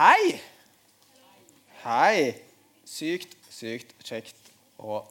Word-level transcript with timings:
Hei! 0.00 0.40
Hei. 1.82 2.20
Sykt, 2.88 3.34
sykt 3.52 3.90
kjekt 4.00 4.46
å 4.80 5.02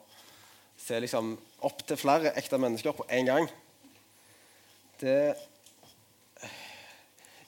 se 0.82 0.98
liksom 1.04 1.36
opp 1.68 1.84
til 1.86 2.00
flere 2.00 2.32
ekte 2.40 2.58
mennesker 2.58 2.96
på 2.98 3.06
en 3.14 3.28
gang. 3.28 3.46
Det 4.98 5.14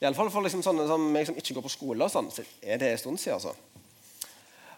Iallfall 0.02 0.30
for 0.30 0.46
liksom 0.46 0.62
sånne 0.62 0.86
som 0.86 1.02
meg 1.16 1.26
som 1.26 1.36
ikke 1.38 1.56
går 1.56 1.64
på 1.66 1.72
skole, 1.74 2.06
og 2.06 2.14
sånn, 2.14 2.30
så 2.30 2.44
er 2.62 2.78
det 2.78 2.92
en 2.92 3.00
stund 3.02 3.18
siden. 3.18 3.40
altså. 3.40 3.56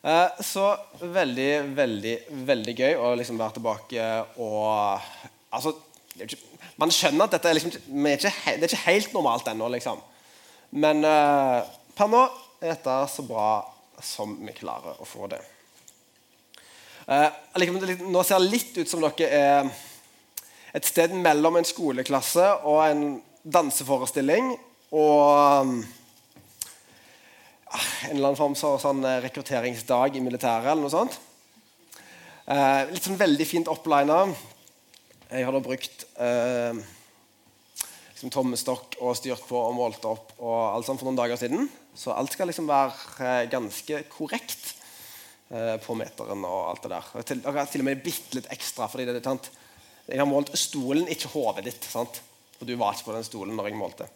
Eh, 0.04 0.40
så 0.48 0.64
veldig, 1.00 1.50
veldig, 1.76 2.14
veldig 2.48 2.74
gøy 2.80 2.96
å 2.96 3.12
liksom 3.20 3.40
være 3.40 3.58
tilbake 3.58 4.08
og 4.40 5.00
Altså, 5.54 5.70
ikke, 6.16 6.40
man 6.80 6.90
skjønner 6.96 7.28
at 7.28 7.36
dette 7.36 7.48
er 7.52 7.54
liksom, 7.60 7.76
ikke- 7.76 8.56
det 8.56 8.64
er 8.64 8.72
ikke 8.72 8.86
helt 8.88 9.12
normalt 9.12 9.52
ennå, 9.52 9.68
liksom. 9.76 10.00
Men 10.72 11.04
eh, 11.04 11.60
per 11.94 12.08
nå 12.08 12.24
dette 12.70 12.96
så 13.12 13.24
bra 13.26 13.48
som 14.02 14.36
vi 14.40 14.54
klarer 14.56 15.00
å 15.00 15.06
få 15.08 15.28
det. 15.30 15.40
Eh, 17.06 17.28
nå 18.08 18.22
ser 18.24 18.40
det 18.40 18.48
litt 18.48 18.78
ut 18.78 18.88
som 18.88 19.02
dere 19.04 19.28
er 19.28 19.68
et 20.74 20.86
sted 20.88 21.12
mellom 21.14 21.60
en 21.60 21.68
skoleklasse 21.68 22.46
og 22.66 22.80
en 22.86 23.04
danseforestilling 23.44 24.54
og 24.94 25.60
um, 25.60 25.76
en 27.74 28.14
eller 28.14 28.30
annen 28.30 28.38
form 28.38 28.56
for 28.58 28.80
sånn 28.82 29.04
eh, 29.06 29.20
rekrutteringsdag 29.24 30.16
i 30.16 30.22
militæret 30.22 30.70
eller 30.70 30.86
noe 30.86 30.92
sånt. 30.92 31.16
Eh, 32.46 32.90
litt 32.92 33.06
sånn 33.06 33.18
veldig 33.18 33.46
fint 33.48 33.70
opplina. 33.72 34.24
Jeg 35.30 35.46
har 35.46 35.54
da 35.54 35.62
brukt 35.64 36.04
eh, 36.22 36.78
liksom 38.24 38.32
tommestokk 38.32 38.96
og 39.04 39.16
styrt 39.18 39.44
på 39.44 39.58
og 39.58 39.74
målt 39.76 40.04
opp 40.08 40.32
og 40.38 40.54
alt 40.72 40.86
sånt 40.86 41.00
for 41.00 41.10
noen 41.10 41.18
dager 41.18 41.36
siden. 41.36 41.68
Så 41.94 42.14
alt 42.14 42.32
skal 42.32 42.48
liksom 42.48 42.68
være 42.68 42.94
eh, 43.20 43.50
ganske 43.52 44.00
korrekt 44.08 44.74
eh, 45.52 45.76
på 45.82 45.96
meteren 45.98 46.44
og 46.48 46.70
alt 46.70 46.86
det 46.86 46.92
der. 46.94 47.10
Og 47.12 47.26
til, 47.28 47.42
og 47.44 47.58
til 47.68 47.84
og 47.84 47.88
med 47.90 48.02
bitte 48.04 48.38
litt 48.38 48.48
ekstra, 48.54 48.88
fordi 48.88 49.06
det 49.10 49.20
sant? 49.24 49.50
Jeg 50.08 50.20
har 50.20 50.28
målt 50.28 50.52
stolen, 50.56 51.08
ikke 51.08 51.32
hodet 51.34 51.66
ditt. 51.68 51.84
sant? 51.84 52.20
For 52.56 52.68
du 52.68 52.76
var 52.80 52.94
ikke 52.94 53.10
på 53.10 53.16
den 53.16 53.26
stolen 53.26 53.56
når 53.56 53.68
jeg 53.68 53.80
målte. 53.80 54.08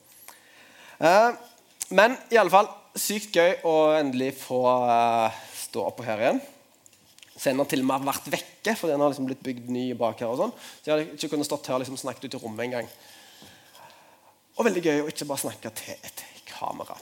Eh, 1.05 1.37
men 1.93 2.17
fall, 2.53 2.71
sykt 2.97 3.37
gøy 3.37 3.61
å 3.69 3.75
endelig 3.99 4.35
få 4.41 4.63
eh, 4.89 5.43
stå 5.69 5.85
oppå 5.91 6.07
her 6.09 6.25
igjen. 6.25 6.41
Senere 7.39 7.69
til 7.71 7.85
og 7.85 7.91
med 7.93 8.09
vært 8.09 8.33
vekke, 8.33 8.73
fordi 8.73 8.95
den 8.95 9.05
har 9.05 9.13
liksom 9.13 9.29
blitt 9.29 9.45
bygd 9.45 9.69
ny 9.71 9.85
bak 10.01 10.19
her. 10.25 10.33
og 10.33 10.41
sånn. 10.41 10.57
Så 10.81 10.89
jeg 10.89 10.97
hadde 10.97 11.21
ikke 11.21 11.37
kunnet 11.37 11.49
stått 11.49 11.69
her 11.69 11.77
og 11.77 11.85
liksom 11.85 12.01
snakket 12.01 12.27
ut 12.27 12.41
i 12.41 12.43
rommet 12.43 12.67
engang. 12.67 12.89
Og 14.59 14.67
veldig 14.67 14.81
gøy 14.83 15.05
å 15.05 15.11
ikke 15.13 15.27
bare 15.29 15.45
snakke 15.45 15.71
til 15.79 15.95
et 15.95 16.23
kamera. 16.51 16.97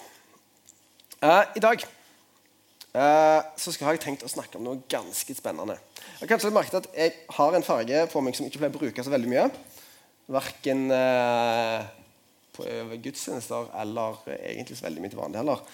Eh, 1.24 1.54
I 1.56 1.60
dag 1.64 1.80
eh, 1.80 3.46
så 3.56 3.72
skal 3.72 3.94
jeg 3.94 4.02
tenkt 4.02 4.26
å 4.26 4.28
snakke 4.28 4.58
om 4.58 4.66
noe 4.66 4.82
ganske 4.92 5.36
spennende. 5.38 5.78
Jeg 5.96 6.26
har 6.26 6.30
kanskje 6.34 6.52
merket 6.52 6.82
at 6.82 6.88
jeg 6.92 7.14
har 7.38 7.56
en 7.56 7.64
farge 7.64 8.02
på 8.12 8.20
meg 8.24 8.36
som 8.36 8.44
ikke 8.44 8.60
pleier 8.60 8.76
å 8.76 8.80
bruke 8.82 9.04
så 9.06 9.12
veldig 9.14 9.30
mye. 9.32 9.46
Verken 10.36 10.82
eh, 10.92 11.86
på 12.58 12.66
gudstjenester 13.06 13.72
eller 13.80 14.20
egentlig 14.36 14.76
så 14.76 14.88
veldig 14.90 15.06
mye 15.06 15.14
til 15.14 15.22
vanlig 15.22 15.40
heller. 15.40 15.64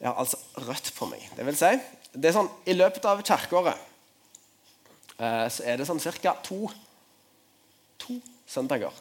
Jeg 0.00 0.08
har 0.08 0.24
altså 0.24 0.40
rødt 0.64 0.88
på 0.96 1.10
meg. 1.12 1.28
Det 1.36 1.46
vil 1.50 1.60
si, 1.60 1.70
det 2.16 2.30
er 2.30 2.36
sånn, 2.38 2.48
I 2.64 2.78
løpet 2.78 3.10
av 3.12 3.20
kirkeåret 3.24 3.90
så 5.14 5.62
er 5.62 5.78
det 5.78 5.84
sånn 5.86 6.00
ca. 6.02 6.32
To, 6.42 6.66
to 8.02 8.16
søndager 8.50 8.96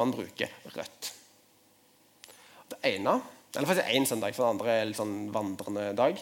man 0.00 0.14
bruker 0.14 0.48
rødt. 0.72 1.12
Det 2.72 2.80
ene 2.94 3.20
eller 3.54 3.68
faktisk 3.70 3.90
én 3.94 4.06
søndag, 4.06 4.34
for 4.34 4.42
det 4.42 4.50
andre 4.50 4.72
er 4.74 4.86
litt 4.88 4.98
sånn 4.98 5.30
vandrende 5.34 5.92
dag. 5.94 6.18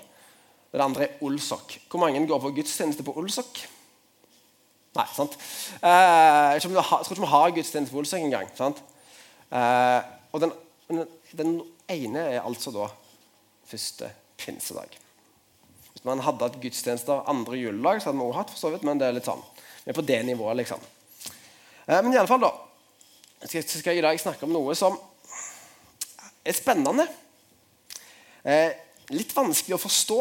Det 0.73 0.81
andre 0.85 1.07
er 1.07 1.23
Olsok. 1.25 1.79
Hvor 1.89 2.03
mange 2.03 2.21
går 2.29 2.41
på 2.43 2.51
gudstjeneste 2.59 3.05
på 3.07 3.15
Olsok? 3.17 3.61
Nei, 4.97 5.07
sant? 5.17 5.39
Eh, 5.81 6.53
jeg 6.53 6.61
tror 6.61 6.75
ikke 6.75 7.21
vi 7.23 7.27
har- 7.33 7.55
gudstjeneste 7.57 7.93
på 7.93 8.03
Olsok 8.03 8.21
engang. 8.21 8.49
sant? 8.57 8.83
Eh, 9.51 10.03
og 10.33 10.41
den, 10.41 10.53
den, 10.89 11.09
den 11.33 11.63
ene 11.89 12.19
er 12.19 12.41
altså 12.43 12.71
da 12.73 12.91
første 13.65 14.11
pinsedag. 14.37 14.89
Hvis 15.93 16.05
man 16.05 16.21
hadde 16.21 16.45
hatt 16.45 16.61
gudstjenester 16.61 17.25
andre 17.29 17.57
juledag, 17.57 18.03
så 18.03 18.11
hadde 18.11 18.19
vi 18.19 18.25
også 18.25 18.39
hatt 18.39 18.51
for 18.51 18.59
så 18.59 18.71
vidt, 18.73 18.83
men 18.83 18.99
det 18.99 19.09
er 19.09 19.13
litt 19.17 19.25
sånn. 19.29 19.43
Vi 19.85 19.91
er 19.91 19.97
på 19.97 20.05
det 20.05 20.21
nivået, 20.27 20.57
liksom. 20.57 20.81
Eh, 21.89 22.03
men 22.03 22.13
i 22.13 22.19
alle 22.19 22.29
fall, 22.29 22.41
da, 22.41 22.53
skal, 23.47 23.63
skal 23.63 23.95
jeg 23.95 23.99
i 23.99 24.07
dag 24.07 24.21
snakke 24.21 24.45
om 24.45 24.53
noe 24.53 24.75
som 24.75 24.99
er 26.45 26.57
spennende. 26.57 27.07
Eh, 28.43 28.73
litt 29.15 29.35
vanskelig 29.37 29.77
å 29.77 29.83
forstå. 29.83 30.19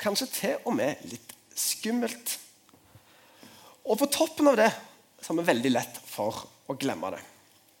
Kanskje 0.00 0.28
til 0.32 0.56
og 0.64 0.76
med 0.78 1.02
litt 1.10 1.34
skummelt. 1.56 2.36
Og 3.84 3.98
på 4.00 4.08
toppen 4.12 4.50
av 4.52 4.58
det 4.60 4.70
så 5.20 5.32
har 5.32 5.40
vi 5.40 5.50
veldig 5.50 5.72
lett 5.74 6.00
for 6.08 6.44
å 6.70 6.76
glemme 6.78 7.12
det. 7.14 7.20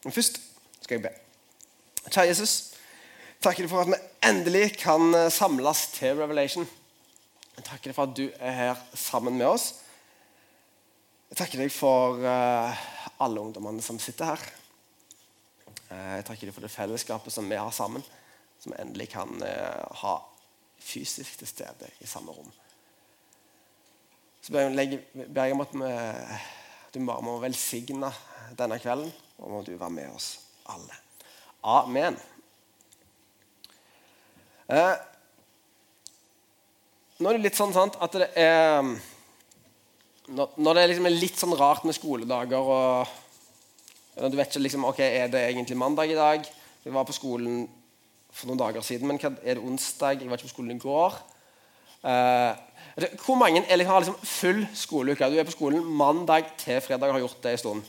Men 0.04 0.14
først 0.16 0.40
skal 0.80 0.96
jeg 0.96 1.04
be. 1.06 1.12
Kjære 2.08 2.30
Jesus, 2.32 2.54
takker 3.44 3.68
for 3.70 3.84
at 3.84 3.92
vi 3.92 4.28
endelig 4.30 4.66
kan 4.80 5.14
eh, 5.14 5.30
samles 5.32 5.86
til 5.94 6.18
Revelation. 6.18 6.66
Jeg 7.56 7.66
takker 7.68 7.94
for 7.96 8.08
at 8.08 8.16
du 8.16 8.26
er 8.40 8.56
her 8.56 8.82
sammen 8.96 9.36
med 9.38 9.46
oss. 9.50 9.74
Jeg 11.30 11.38
takker 11.38 11.62
deg 11.62 11.70
for 11.70 12.24
eh, 12.26 12.86
alle 13.22 13.44
ungdommene 13.44 13.84
som 13.84 14.00
sitter 14.02 14.32
her. 14.32 14.48
Eh, 15.90 16.16
Jeg 16.16 16.26
takker 16.28 16.48
dem 16.48 16.54
for 16.54 16.64
det 16.64 16.72
fellesskapet 16.72 17.34
som 17.34 17.48
vi 17.50 17.58
har 17.58 17.70
sammen, 17.74 18.04
som 18.62 18.74
endelig 18.78 19.10
kan 19.14 19.30
eh, 19.42 20.00
ha 20.02 20.16
fysisk 20.80 21.38
til 21.40 21.48
stede 21.50 21.90
i 22.00 22.08
samme 22.08 22.32
rom. 22.32 22.50
Så 24.40 24.54
ber 24.54 24.70
jeg, 24.72 25.02
ber 25.12 25.44
jeg 25.44 25.54
om 25.54 25.64
at 25.66 25.74
vi, 25.76 25.92
du 26.94 27.00
bare 27.04 27.24
må 27.24 27.36
velsigne 27.42 28.08
denne 28.56 28.78
kvelden, 28.80 29.12
og 29.38 29.52
må 29.52 29.62
du 29.66 29.74
være 29.76 29.92
med 29.94 30.14
oss 30.14 30.32
alle. 30.70 30.96
Amen. 31.66 32.16
Eh, 34.70 34.96
nå 37.20 37.28
er 37.28 37.36
det 37.36 37.44
litt 37.44 37.58
sånn 37.58 37.74
sant, 37.74 37.98
at 38.00 38.14
det 38.16 38.30
er 38.38 38.80
Når, 40.30 40.76
det 40.78 40.84
liksom 40.92 41.08
er 41.08 41.16
litt 41.16 41.40
sånn 41.40 41.56
rart 41.58 41.82
med 41.84 41.96
skoledager 41.96 42.68
og 42.70 43.08
du 44.28 44.36
vet 44.36 44.50
ikke 44.50 44.64
liksom, 44.64 44.84
ok, 44.84 44.98
Er 45.00 45.28
det 45.32 45.40
egentlig 45.48 45.76
mandag 45.76 46.10
i 46.10 46.14
dag? 46.14 46.44
Jeg 46.84 46.94
var 46.94 47.04
på 47.04 47.12
skolen 47.16 47.68
for 48.30 48.46
noen 48.46 48.58
dager 48.58 48.84
siden, 48.84 49.08
men 49.08 49.18
er 49.20 49.54
det 49.54 49.64
onsdag? 49.64 50.20
Jeg 50.20 50.30
var 50.30 50.36
ikke 50.36 50.48
på 50.48 50.54
skolen 50.54 50.76
i 50.76 50.78
går. 50.78 51.16
Uh, 52.04 52.56
hvor 53.24 53.36
mange 53.36 53.64
er 53.68 53.84
har 53.84 54.00
liksom 54.00 54.18
full 54.22 54.66
skoleuke? 54.74 55.24
Du 55.24 55.38
er 55.38 55.44
på 55.44 55.56
skolen 55.56 55.84
mandag 55.84 56.44
til 56.58 56.80
fredag 56.80 57.08
og 57.08 57.12
har 57.12 57.24
gjort 57.24 57.42
det 57.42 57.52
en 57.52 57.58
stund. 57.58 57.82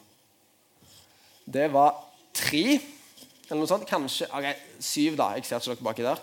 Det 1.54 1.74
var 1.74 1.96
tre, 2.34 2.80
eller 3.50 3.62
noe 3.62 3.68
sånt. 3.68 3.88
Kanskje 3.88 4.28
okay, 4.32 4.54
syv, 4.80 5.18
da. 5.18 5.34
Jeg 5.36 5.46
ser 5.46 5.60
ikke 5.60 5.76
dere 5.76 5.84
baki 5.84 6.04
der. 6.04 6.22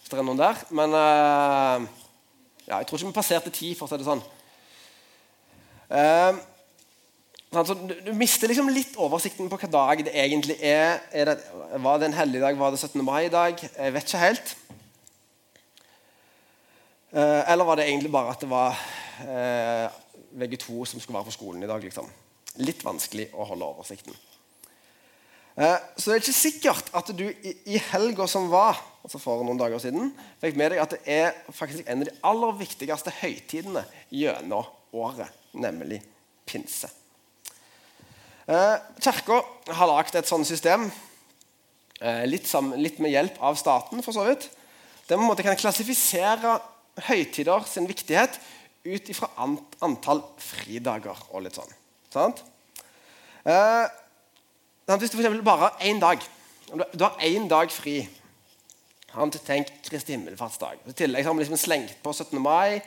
Hvis 0.00 0.10
det 0.10 0.18
er 0.18 0.28
noen 0.28 0.40
der. 0.40 0.60
Men 0.70 0.96
uh, 0.96 1.88
ja, 2.66 2.78
jeg 2.78 2.86
tror 2.86 2.98
ikke 2.98 3.12
vi 3.12 3.16
passerte 3.16 3.50
ti, 3.50 3.74
for 3.74 3.88
å 3.88 3.90
si 3.90 4.00
det 4.00 4.06
sånn. 4.06 4.22
Eh, 5.90 6.36
Altså, 7.50 7.74
du, 7.74 7.96
du 8.06 8.12
mister 8.14 8.46
liksom 8.46 8.68
litt 8.70 8.94
oversikten 8.94 9.48
på 9.50 9.58
hva 9.58 9.68
dag 9.72 10.04
det 10.06 10.12
egentlig 10.14 10.54
er. 10.62 11.00
er 11.10 11.32
det, 11.32 11.38
var 11.82 11.98
det 11.98 12.06
en 12.06 12.18
helligdag? 12.20 12.58
Var 12.58 12.70
det 12.70 12.78
17. 12.78 13.02
mai 13.02 13.24
i 13.26 13.32
dag? 13.32 13.58
Jeg 13.58 13.94
vet 13.96 14.06
ikke 14.06 14.20
helt. 14.22 14.52
Eh, 17.10 17.50
eller 17.50 17.66
var 17.66 17.80
det 17.80 17.88
egentlig 17.88 18.12
bare 18.14 18.30
at 18.30 18.44
det 18.44 18.50
var 18.52 18.78
eh, 19.26 19.96
VG2 20.38 20.84
som 20.92 21.02
skulle 21.02 21.18
være 21.18 21.26
på 21.26 21.34
skolen 21.34 21.66
i 21.66 21.70
dag? 21.70 21.82
liksom? 21.82 22.06
Litt 22.62 22.84
vanskelig 22.86 23.26
å 23.34 23.48
holde 23.50 23.72
oversikten. 23.72 24.14
Eh, 25.58 25.74
så 25.96 26.12
det 26.12 26.20
er 26.20 26.22
ikke 26.22 26.36
sikkert 26.38 26.94
at 27.02 27.10
du 27.18 27.26
i, 27.26 27.56
i 27.74 27.82
helga 27.90 28.28
som 28.30 28.46
var, 28.54 28.78
altså 29.02 29.18
for 29.18 29.42
noen 29.42 29.58
dager 29.58 29.82
siden, 29.82 30.14
fikk 30.38 30.54
med 30.54 30.70
deg 30.76 30.84
at 30.84 30.94
det 30.94 31.02
er 31.18 31.34
faktisk 31.50 31.82
en 31.82 32.06
av 32.06 32.12
de 32.12 32.16
aller 32.30 32.56
viktigste 32.62 33.18
høytidene 33.24 33.82
gjennom 34.14 34.70
året, 34.94 35.34
nemlig 35.58 35.98
pinse. 36.46 36.94
Eh, 38.48 38.76
Kirka 39.02 39.42
har 39.76 39.90
lagd 39.90 40.16
et 40.16 40.28
sånt 40.28 40.46
system, 40.48 40.90
eh, 42.00 42.24
litt, 42.24 42.48
sammen, 42.48 42.80
litt 42.80 42.98
med 42.98 43.12
hjelp 43.12 43.36
av 43.40 43.56
staten, 43.56 44.02
for 44.02 44.12
så 44.16 44.24
vidt, 44.24 44.48
der 45.08 45.16
man 45.16 45.26
måte 45.26 45.42
kan 45.42 45.58
klassifisere 45.58 46.60
høytider 47.08 47.66
sin 47.66 47.88
viktighet 47.88 48.38
ut 48.84 49.10
ifra 49.12 49.28
ant 49.36 49.76
antall 49.84 50.22
fridager 50.40 51.16
og 51.30 51.44
litt 51.44 51.58
sånn. 51.58 51.74
Sant? 52.10 52.42
Eh, 53.44 53.86
hvis 54.90 55.12
du 55.12 55.18
eksempel 55.20 55.42
bare 55.42 55.68
har 55.68 55.86
én 55.86 56.00
dag 56.00 56.20
Du 56.94 57.04
har 57.04 57.16
én 57.18 57.48
dag 57.48 57.70
fri. 57.70 58.08
Sant? 59.12 59.36
Tenk 59.42 59.66
Kristi 59.82 60.12
himmelfartsdag. 60.12 60.78
I 60.86 60.92
tillegg 60.94 61.24
har 61.26 61.34
vi 61.34 61.42
liksom 61.42 61.58
slengt 61.58 61.96
på 62.02 62.12
17. 62.12 62.38
mai, 62.38 62.80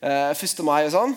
eh, 0.00 0.32
1. 0.32 0.62
mai 0.64 0.86
og 0.86 0.92
sånn. 0.92 1.16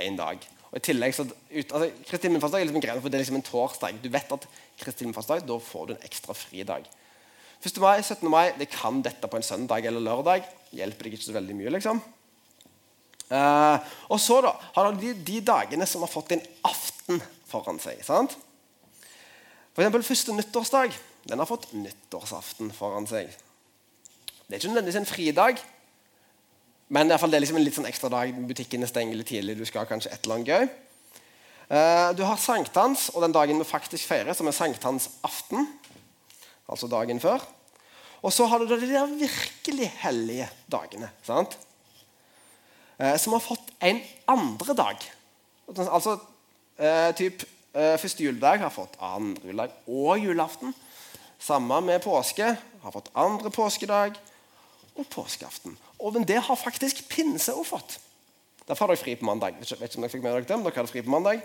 Én 0.00 0.16
dag. 0.16 0.38
Og 0.68 0.76
i 0.76 0.84
tillegg 0.84 1.14
så 1.16 1.24
ut, 1.24 1.70
altså, 1.72 1.88
Kristi 2.04 2.28
himmelfartsdag 2.28 2.60
er 2.60 2.68
liksom 2.68 2.84
greit, 2.84 3.00
for 3.00 3.08
det 3.08 3.18
er 3.18 3.24
liksom 3.24 3.38
en 3.40 3.46
torsdag. 3.46 4.00
Du 4.04 4.08
vet 4.12 4.34
at 4.36 4.46
Kristi 4.80 5.04
himmelfartsdag, 5.04 5.46
da 5.48 5.58
får 5.64 5.88
du 5.88 5.94
en 5.94 6.06
ekstra 6.08 6.36
fridag. 6.36 6.88
1. 7.58 7.80
mai, 7.82 7.96
17. 8.02 8.28
mai, 8.30 8.44
det 8.58 8.68
kan 8.70 9.00
dette 9.02 9.30
på 9.30 9.38
en 9.38 9.46
søndag 9.46 9.86
eller 9.88 10.04
lørdag. 10.04 10.44
Hjelper 10.76 11.08
deg 11.08 11.16
ikke 11.16 11.26
så 11.26 11.34
veldig 11.34 11.56
mye, 11.58 11.72
liksom. 11.74 12.02
Eh, 13.28 13.88
og 14.08 14.20
så 14.22 14.38
da, 14.44 14.52
har 14.76 14.92
du 14.92 15.00
de, 15.02 15.14
de, 15.26 15.40
dagene 15.44 15.88
som 15.88 16.04
har 16.04 16.12
fått 16.12 16.36
en 16.36 16.44
aften 16.68 17.20
foran 17.48 17.80
seg. 17.82 18.00
sant? 18.06 18.36
For 19.72 19.82
eksempel 19.82 20.06
første 20.06 20.36
nyttårsdag. 20.36 20.94
Den 21.28 21.42
har 21.42 21.48
fått 21.48 21.72
nyttårsaften 21.76 22.70
foran 22.76 23.08
seg. 23.10 23.32
Det 24.46 24.56
er 24.56 24.60
ikke 24.60 24.70
nødvendigvis 24.72 25.00
en 25.02 25.08
fridag, 25.08 25.60
men 26.88 27.12
fall 27.20 27.30
det 27.30 27.36
er 27.36 27.44
liksom 27.44 27.58
en 27.60 27.66
litt 27.66 27.76
sånn 27.76 27.88
ekstra 27.88 28.08
dag. 28.12 28.32
Butikkene 28.48 28.88
stenger 28.88 29.18
litt 29.18 29.28
tidlig. 29.28 29.58
Du 29.58 29.66
skal 29.68 29.88
kanskje 29.88 30.12
et 30.14 30.24
eller 30.24 30.38
annet 30.38 30.52
gøy. 30.52 30.68
Eh, 31.68 32.10
du 32.16 32.22
har 32.24 32.40
sankthans 32.40 33.10
og 33.12 33.20
den 33.26 33.34
dagen 33.36 33.60
vi 33.60 33.68
faktisk 33.68 34.08
feirer, 34.08 34.32
som 34.32 34.48
er 34.48 34.56
sankthansaften. 34.56 35.68
Altså 36.68 36.88
dagen 36.88 37.20
før. 37.20 37.44
Og 38.24 38.32
så 38.34 38.48
har 38.48 38.62
du 38.62 38.72
de 38.72 38.88
der 38.88 39.12
virkelig 39.20 39.90
hellige 40.00 40.48
dagene. 40.72 41.10
sant? 41.26 41.58
Eh, 42.98 43.16
som 43.20 43.36
har 43.36 43.44
fått 43.44 43.68
en 43.84 44.00
andre 44.26 44.74
dag. 44.74 45.08
Altså 45.76 46.18
eh, 46.78 47.12
typ 47.14 47.44
Første 47.78 48.24
juledag 48.24 48.64
har 48.64 48.72
fått 48.74 48.96
andre 48.98 49.52
juledag 49.52 49.74
og 49.86 50.18
julaften. 50.18 50.72
Samme 51.38 51.76
med 51.84 52.00
påske. 52.02 52.48
Har 52.82 52.94
fått 52.96 53.12
andre 53.14 53.52
påskedag 53.54 54.16
og 54.96 55.06
påskeaften. 55.12 55.76
Og 55.98 56.20
det 56.26 56.38
har 56.46 56.58
faktisk 56.58 57.02
pinse 57.10 57.54
òg 57.54 57.66
fått. 57.66 57.98
Derfor 58.68 58.86
har 58.86 58.94
dere 58.94 59.02
fri 59.02 59.16
på 59.18 59.26
mandag. 59.26 59.56
Jeg 59.64 59.80
vet 59.80 59.90
ikke 59.90 59.98
om 59.98 60.04
dere 60.04 60.12
fikk 60.12 60.24
med 60.24 60.34
dere 60.34 60.44
det, 60.44 60.58
dere 60.66 60.76
hadde 60.76 60.92
fri 60.92 61.02
på 61.02 61.12
mandag. 61.14 61.42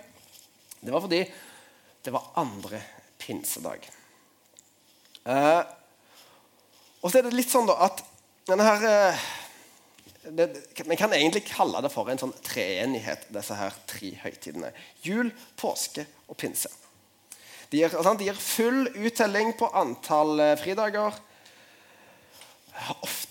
Det 0.83 0.91
var 0.91 1.03
fordi 1.05 1.21
det 2.03 2.11
var 2.11 2.31
andre 2.35 2.81
pinsedag. 3.17 3.85
Eh, 5.23 5.61
og 6.99 7.07
så 7.07 7.19
er 7.19 7.25
det 7.25 7.37
litt 7.37 7.51
sånn 7.51 7.69
da 7.69 7.77
at 7.85 8.03
denne 8.49 8.65
her 8.67 8.83
eh, 8.89 9.23
Vi 10.23 10.97
kan 10.99 11.11
egentlig 11.15 11.45
kalle 11.47 11.79
det 11.83 11.91
for 11.91 12.07
en 12.11 12.19
sånn 12.19 12.35
treenighet, 12.43 13.25
disse 13.31 13.55
her 13.59 13.75
tre 13.87 14.13
høytidene. 14.21 14.71
Jul, 15.03 15.31
påske 15.59 16.05
og 16.27 16.37
pinse. 16.39 16.71
De 17.71 17.81
gir, 17.81 17.91
sant, 17.91 18.19
de 18.19 18.27
gir 18.29 18.39
full 18.39 18.85
uttelling 18.93 19.55
på 19.59 19.71
antall 19.79 20.39
eh, 20.43 20.57
fridager 20.59 21.15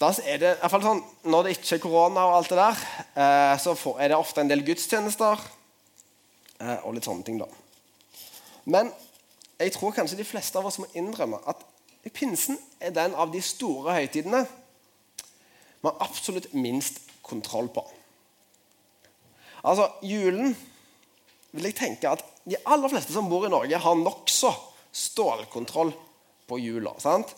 Oftest 0.02 0.26
er 0.26 0.40
det 0.42 0.48
i 0.56 0.58
hvert 0.58 0.72
fall 0.72 0.82
sånn, 0.82 1.00
Når 1.30 1.44
det 1.44 1.50
ikke 1.54 1.76
er 1.76 1.82
korona, 1.82 2.22
og 2.26 2.36
alt 2.40 2.50
det 2.50 2.58
der, 2.58 2.78
eh, 3.22 3.58
så 3.62 3.74
er 4.00 4.08
det 4.08 4.16
ofte 4.18 4.40
en 4.40 4.48
del 4.50 4.64
gudstjenester 4.66 5.38
eh, 6.58 6.78
og 6.82 6.94
litt 6.94 7.06
sånne 7.06 7.22
ting. 7.22 7.38
da. 7.38 7.46
Men 8.64 8.90
jeg 9.60 9.72
tror 9.76 9.94
kanskje 9.94 10.18
de 10.18 10.26
fleste 10.26 10.58
av 10.58 10.66
oss 10.66 10.80
må 10.82 10.88
innrømme 10.98 11.38
at 11.46 11.62
pinsen 12.10 12.58
er 12.80 12.90
den 12.90 13.14
av 13.14 13.30
de 13.30 13.40
store 13.40 13.94
høytidene 13.94 14.42
vi 14.42 15.86
har 15.86 16.02
absolutt 16.02 16.52
minst 16.54 16.98
kontroll 17.22 17.68
på. 17.70 17.84
Altså, 19.62 19.86
Julen 20.02 20.56
vil 21.52 21.68
jeg 21.70 21.78
tenke 21.78 22.10
at 22.10 22.24
de 22.42 22.58
aller 22.66 22.90
fleste 22.90 23.14
som 23.14 23.30
bor 23.30 23.46
i 23.46 23.50
Norge, 23.50 23.78
har 23.78 23.94
nokså 23.94 24.50
stålkontroll 24.90 25.94
på 26.48 26.58
jula. 26.58 26.98
sant? 26.98 27.36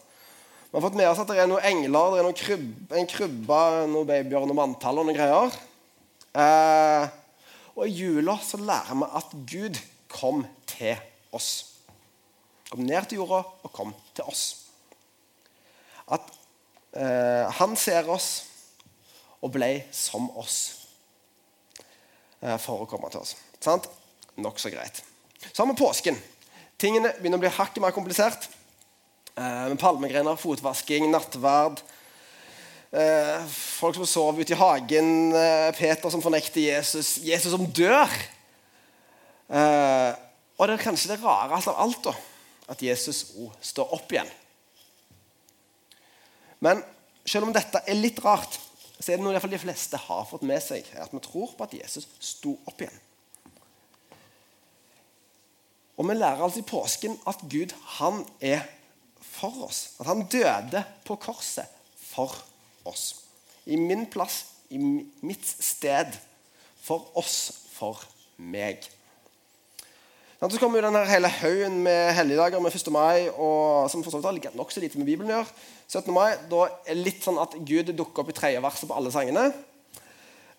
Vi 0.74 0.80
har 0.80 0.88
fått 0.90 0.96
med 0.98 1.06
oss 1.06 1.20
at 1.22 1.28
det 1.30 1.36
er 1.38 1.46
noen 1.46 1.62
engler, 1.68 2.08
det 2.10 2.18
er 2.18 2.24
noen 2.26 2.34
krybbe, 2.34 2.96
en 2.98 3.06
krybbe, 3.06 3.58
noen 3.92 4.08
babyer, 4.08 4.42
noen 4.42 4.58
manntall 4.58 4.96
og 4.98 5.04
noen 5.06 5.14
greier. 5.14 5.52
Eh, 6.34 7.04
og 7.76 7.84
i 7.86 7.92
jula 7.94 8.34
så 8.42 8.58
lærer 8.58 8.98
vi 8.98 9.06
at 9.20 9.36
Gud 9.52 9.78
kom 10.10 10.42
til 10.66 10.98
oss. 11.30 11.50
Kom 12.72 12.82
ned 12.88 13.06
til 13.06 13.20
jorda 13.20 13.38
og 13.62 13.70
kom 13.70 13.94
til 14.18 14.26
oss. 14.26 14.42
At 16.10 16.34
eh, 16.98 17.54
han 17.60 17.78
ser 17.78 18.10
oss 18.10 18.28
og 19.46 19.54
ble 19.54 19.70
som 19.94 20.26
oss 20.42 20.58
eh, 22.42 22.58
for 22.58 22.82
å 22.82 22.90
komme 22.90 23.14
til 23.14 23.22
oss. 23.22 23.36
Sant? 23.62 23.86
Nokså 24.42 24.74
greit. 24.74 25.04
Så 25.52 25.62
har 25.62 25.70
vi 25.70 25.78
påsken. 25.78 26.18
Tingene 26.82 27.14
begynner 27.20 27.38
å 27.38 27.46
bli 27.46 27.56
hakket 27.62 27.82
mer 27.86 27.94
komplisert. 27.94 28.50
Eh, 29.34 29.68
med 29.68 29.78
palmegrener, 29.82 30.36
fotvasking, 30.38 31.08
nattverd. 31.10 31.80
Eh, 32.94 33.46
folk 33.50 33.96
som 33.98 34.06
sover 34.06 34.44
ute 34.44 34.54
i 34.54 34.58
hagen. 34.58 35.08
Eh, 35.34 35.70
Peter 35.74 36.10
som 36.10 36.22
fornekter 36.22 36.60
Jesus. 36.62 37.16
Jesus 37.18 37.50
som 37.50 37.66
dør. 37.66 38.12
Og 40.54 40.68
det 40.68 40.74
er 40.76 40.84
kanskje 40.84 41.10
det 41.10 41.22
rareste 41.24 41.72
av 41.72 41.80
alt, 41.82 42.04
da, 42.06 42.12
at 42.70 42.82
Jesus 42.82 43.34
òg 43.42 43.50
står 43.60 43.90
opp 43.96 44.12
igjen. 44.14 44.30
Men 46.62 46.84
selv 47.26 47.48
om 47.48 47.52
dette 47.52 47.82
er 47.82 47.98
litt 47.98 48.22
rart, 48.24 48.60
så 49.00 49.12
er 49.12 49.18
det 49.18 49.26
noe 49.26 49.34
de 49.34 49.58
fleste 49.58 49.98
har 49.98 50.22
fått 50.30 50.46
med 50.46 50.62
seg. 50.62 50.86
At 50.94 51.10
vi 51.12 51.20
tror 51.26 51.52
på 51.58 51.66
at 51.66 51.74
Jesus 51.74 52.06
sto 52.22 52.54
opp 52.70 52.80
igjen. 52.80 53.02
Og 55.98 56.06
vi 56.06 56.14
lærer 56.14 56.46
altså 56.46 56.62
i 56.62 56.70
påsken 56.70 57.18
at 57.26 57.42
Gud 57.50 57.74
han 57.98 58.22
er 58.40 58.62
for 59.34 59.66
oss. 59.66 59.94
At 60.00 60.08
han 60.10 60.26
døde 60.30 60.84
på 61.06 61.18
korset 61.20 61.70
for 61.98 62.34
oss. 62.88 63.24
I 63.66 63.76
min 63.80 64.06
plass, 64.10 64.44
i 64.70 64.78
mitt 64.78 65.46
sted. 65.46 66.14
For 66.84 67.08
oss, 67.16 67.64
for 67.74 68.02
meg. 68.36 68.84
Så 70.44 70.58
kommer 70.60 70.76
jo 70.76 70.84
denne 70.84 71.06
hele 71.08 71.30
haugen 71.40 71.78
med 71.86 72.10
helligdager 72.18 72.60
med 72.60 72.74
1. 72.76 72.90
mai, 72.92 73.30
og, 73.30 73.88
som 73.88 74.02
for 74.04 74.12
så 74.12 74.20
vidt 74.20 74.50
har 74.50 74.58
nokså 74.58 74.82
lite 74.82 75.00
med 75.00 75.08
Bibelen 75.08 75.32
å 75.32 75.38
gjøre. 75.38 75.54
17. 75.88 76.10
mai 76.12 76.34
da 76.50 76.66
er 76.66 76.90
det 76.90 76.98
litt 77.00 77.24
sånn 77.24 77.40
at 77.40 77.54
Gud 77.64 77.94
dukker 77.96 78.24
opp 78.24 78.32
i 78.32 78.36
tredje 78.36 78.60
verset 78.60 78.90
på 78.90 78.98
alle 78.98 79.12
sangene. 79.14 79.46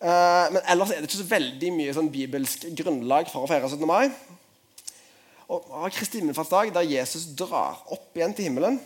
Eh, 0.01 0.48
men 0.56 0.63
ellers 0.74 0.92
er 0.92 1.04
det 1.04 1.10
ikke 1.12 1.22
så 1.22 1.27
veldig 1.30 1.69
mye 1.75 1.94
sånn 1.95 2.10
bibelsk 2.13 2.66
grunnlag 2.81 3.30
for 3.30 3.45
å 3.45 3.51
feire 3.51 3.69
17. 3.69 3.86
mai 3.89 4.10
og 5.45 5.69
av 5.69 5.92
Kristi 5.94 6.21
himmelfartsdag, 6.21 6.71
der 6.74 6.88
Jesus 6.89 7.27
drar 7.38 7.83
opp 7.94 8.18
igjen 8.18 8.33
til 8.33 8.47
himmelen. 8.47 8.80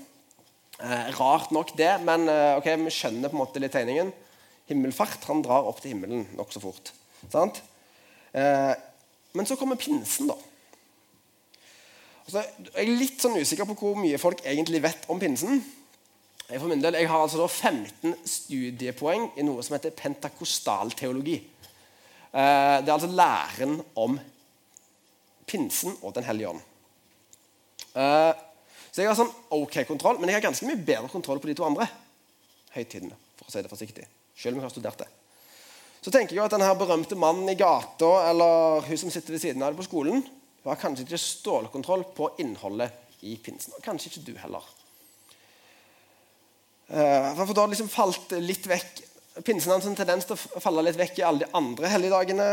Eh, 0.79 1.07
rart 1.15 1.53
nok 1.55 1.71
det, 1.79 1.91
men 2.03 2.27
eh, 2.31 2.57
ok, 2.59 2.67
vi 2.83 2.91
skjønner 2.93 3.31
på 3.31 3.37
en 3.37 3.41
måte 3.41 3.61
litt 3.63 3.73
tegningen. 3.75 4.11
Himmelfart, 4.69 5.23
han 5.29 5.43
drar 5.45 5.67
opp 5.69 5.79
til 5.83 5.93
himmelen 5.93 6.27
nokså 6.35 6.61
fort. 6.63 6.91
Sant? 7.31 7.61
Eh, 8.35 8.73
men 9.35 9.47
så 9.47 9.55
kommer 9.59 9.79
pinsen, 9.79 10.31
da. 10.31 10.35
Altså, 12.27 12.43
jeg 12.75 12.83
er 12.83 12.99
litt 12.99 13.23
sånn 13.23 13.39
usikker 13.39 13.67
på 13.71 13.77
hvor 13.79 13.95
mye 13.97 14.19
folk 14.21 14.43
egentlig 14.45 14.83
vet 14.83 15.07
om 15.09 15.21
pinsen. 15.21 15.63
Jeg, 16.49 16.59
for 16.59 16.69
min 16.69 16.83
del, 16.83 16.97
jeg 16.99 17.09
har 17.09 17.23
altså 17.23 17.47
15 17.47 18.17
studiepoeng 18.27 19.29
i 19.39 19.45
noe 19.47 19.63
som 19.65 19.77
heter 19.77 19.95
pentakostalteologi. 19.95 21.39
Eh, 21.39 22.75
det 22.83 22.89
er 22.89 22.95
altså 22.97 23.09
læren 23.09 23.79
om 23.95 24.19
pinsen 24.19 24.35
og 26.01 26.13
Den 26.13 26.27
hellige 26.27 26.49
ånd. 26.49 26.61
Uh, 27.95 28.33
så 28.91 29.01
jeg 29.01 29.09
har 29.09 29.17
sånn 29.17 29.31
ok 29.53 29.81
kontroll, 29.87 30.19
men 30.19 30.29
jeg 30.29 30.39
har 30.39 30.47
ganske 30.49 30.67
mye 30.67 30.81
bedre 30.81 31.09
kontroll 31.11 31.41
på 31.41 31.49
de 31.49 31.55
to 31.57 31.65
andre 31.65 31.87
høytidene. 32.75 33.15
for 33.39 33.47
å 33.47 33.51
si 33.53 33.61
det 33.63 33.71
forsiktig, 33.71 34.05
selv 34.35 34.55
om 34.55 34.61
jeg 34.61 34.67
har 34.67 34.73
studert 34.73 34.99
det. 34.99 35.07
Så 36.01 36.11
tenker 36.11 36.35
jeg 36.35 36.45
at 36.45 36.53
denne 36.53 36.69
berømte 36.79 37.17
mannen 37.19 37.49
i 37.51 37.57
gata 37.59 38.29
eller 38.29 38.85
hun 38.87 38.97
som 38.97 39.11
sitter 39.11 39.35
ved 39.35 39.41
siden 39.41 39.63
av 39.63 39.73
det 39.73 39.81
på 39.81 39.87
skolen, 39.89 40.23
hun 40.23 40.69
har 40.71 40.79
kanskje 40.79 41.05
ikke 41.05 41.21
stålkontroll 41.21 42.03
på 42.15 42.31
innholdet 42.43 43.23
i 43.23 43.35
pinsen. 43.37 43.73
Og 43.75 43.83
kanskje 43.83 44.11
ikke 44.11 44.25
du 44.27 44.33
heller. 44.39 44.65
Uh, 46.89 47.35
for 47.37 47.53
da 47.53 47.61
har 47.61 47.69
det 47.69 47.75
liksom 47.75 47.93
falt 47.93 48.33
litt 48.41 48.65
vekk 48.65 49.05
Pinsen 49.45 49.71
har 49.71 49.85
en 49.85 49.95
tendens 49.95 50.25
til 50.27 50.35
å 50.35 50.59
falle 50.59 50.81
litt 50.83 50.97
vekk 50.99 51.19
i 51.21 51.23
alle 51.23 51.45
de 51.45 51.55
andre 51.55 51.87
helligdagene. 51.93 52.47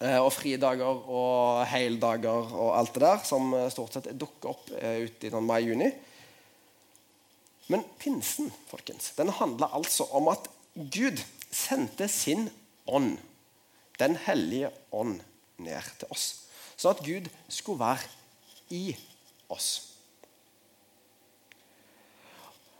Eh, 0.00 0.16
og 0.16 0.30
fridager 0.32 1.02
og 1.12 1.60
heldager 1.68 2.54
og 2.56 2.70
alt 2.78 2.94
det 2.96 3.02
der, 3.04 3.18
som 3.28 3.50
eh, 3.52 3.66
stort 3.68 3.98
sett 3.98 4.08
dukker 4.16 4.54
opp 4.54 4.70
eh, 4.78 5.02
ute 5.04 5.28
i 5.28 5.32
sånn 5.32 5.44
mai-juni. 5.44 5.90
Men 7.68 7.84
pinsen 8.00 8.48
folkens, 8.70 9.10
den 9.18 9.28
handler 9.36 9.76
altså 9.76 10.06
om 10.16 10.30
at 10.32 10.48
Gud 10.72 11.20
sendte 11.52 12.08
sin 12.08 12.48
ånd, 12.88 13.18
Den 14.00 14.14
hellige 14.16 14.70
ånd, 14.96 15.18
ned 15.60 15.88
til 16.00 16.08
oss. 16.08 16.46
Sånn 16.80 16.94
at 16.94 17.02
Gud 17.04 17.26
skulle 17.52 17.82
være 17.82 18.06
i 18.72 18.94
oss. 19.52 19.66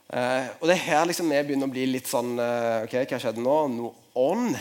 Og 0.08 0.64
det 0.64 0.78
er 0.78 0.86
her 0.86 1.04
liksom 1.04 1.28
vi 1.28 1.42
begynner 1.44 1.68
å 1.68 1.74
bli 1.74 1.84
litt 1.90 2.08
sånn 2.08 2.32
ok, 2.40 2.96
Hva 3.04 3.18
skjedde 3.20 3.44
nå? 3.44 3.58
Noe 3.74 3.92
ånd 4.16 4.56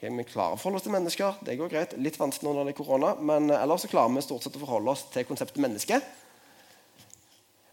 Okay, 0.00 0.08
vi 0.16 0.24
klarer 0.24 0.56
å 0.56 0.56
forholde 0.56 0.78
oss 0.78 0.84
til 0.86 0.94
mennesker. 0.94 1.34
det 1.44 1.58
går 1.60 1.68
greit. 1.68 1.90
Litt 2.00 2.16
vanskelig 2.16 2.48
når 2.48 2.70
det 2.70 2.72
er 2.72 2.76
korona, 2.78 3.08
men 3.20 3.50
eh, 3.50 3.60
ellers 3.60 3.82
så 3.84 3.88
klarer 3.92 4.14
vi 4.14 4.22
stort 4.24 4.46
sett 4.46 4.54
å 4.56 4.62
forholde 4.62 4.94
oss 4.94 5.02
til 5.12 5.26
konseptet 5.28 5.60
menneske. 5.60 5.98